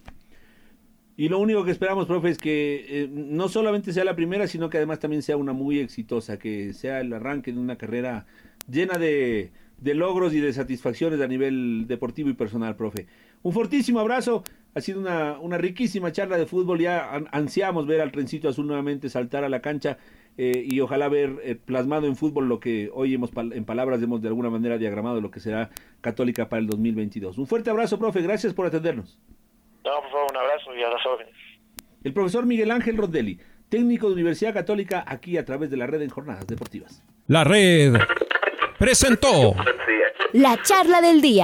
Y 1.18 1.30
lo 1.30 1.40
único 1.40 1.64
que 1.64 1.72
esperamos, 1.72 2.08
profe, 2.08 2.30
es 2.30 2.38
que 2.38 3.04
eh, 3.04 3.08
no 3.10 3.48
solamente 3.48 3.94
sea 3.94 4.04
la 4.04 4.16
primera, 4.16 4.48
sino 4.48 4.70
que 4.70 4.78
además 4.78 5.00
también 5.00 5.22
sea 5.22 5.38
una 5.38 5.54
muy 5.54 5.80
exitosa, 5.80 6.38
que 6.38 6.74
sea 6.74 7.00
el 7.00 7.14
arranque 7.14 7.54
de 7.54 7.60
una 7.60 7.78
carrera 7.78 8.26
llena 8.70 8.98
de, 8.98 9.52
de 9.78 9.94
logros 9.94 10.34
y 10.34 10.42
de 10.42 10.52
satisfacciones 10.52 11.22
a 11.22 11.28
nivel 11.28 11.88
deportivo 11.88 12.30
y 12.30 12.34
personal, 12.34 12.76
profe. 12.76 13.08
Un 13.46 13.54
fortísimo 13.54 14.00
abrazo. 14.00 14.44
Ha 14.74 14.82
sido 14.82 15.00
una, 15.00 15.38
una 15.40 15.60
riquísima 15.60 16.12
charla 16.12 16.36
de 16.36 16.48
fútbol. 16.48 16.80
Ya 16.80 17.12
ansiamos 17.32 17.86
ver 17.86 18.02
al 18.02 18.12
trencito 18.12 18.50
azul 18.50 18.66
nuevamente 18.66 19.08
saltar 19.08 19.44
a 19.44 19.50
la 19.50 19.62
cancha 19.62 20.00
eh, 20.36 20.66
y 20.68 20.80
ojalá 20.80 21.10
ver 21.10 21.36
eh, 21.44 21.54
plasmado 21.54 22.08
en 22.08 22.16
fútbol 22.16 22.50
lo 22.50 22.60
que 22.60 22.90
hoy 22.92 23.14
hemos 23.14 23.30
en 23.36 23.64
palabras 23.64 24.02
hemos 24.02 24.24
de 24.24 24.30
alguna 24.30 24.50
manera 24.50 24.80
diagramado 24.80 25.22
lo 25.22 25.30
que 25.30 25.40
será 25.40 25.70
Católica 26.02 26.50
para 26.50 26.60
el 26.60 26.66
2022. 26.66 27.38
Un 27.38 27.46
fuerte 27.46 27.70
abrazo, 27.70 28.00
profe. 28.00 28.24
Gracias 28.24 28.52
por 28.56 28.66
atendernos. 28.66 29.20
No, 29.84 29.92
por 30.02 30.10
favor, 30.10 30.28
un 30.32 30.38
abrazo 30.38 30.76
y 30.76 30.82
a 30.82 30.90
las 30.90 31.06
órdenes. 31.06 31.36
El 32.04 32.14
profesor 32.14 32.48
Miguel 32.48 32.72
Ángel 32.72 32.98
Rodelli, 32.98 33.40
técnico 33.70 34.08
de 34.08 34.14
Universidad 34.14 34.56
Católica, 34.56 35.06
aquí 35.06 35.38
a 35.38 35.46
través 35.46 35.70
de 35.70 35.78
la 35.78 35.86
red 35.86 36.02
en 36.02 36.10
Jornadas 36.10 36.48
Deportivas. 36.48 37.04
La 37.28 37.44
red 37.44 37.94
presentó 38.80 39.54
la 40.34 40.60
charla 40.64 41.00
del 41.00 41.22
día. 41.22 41.44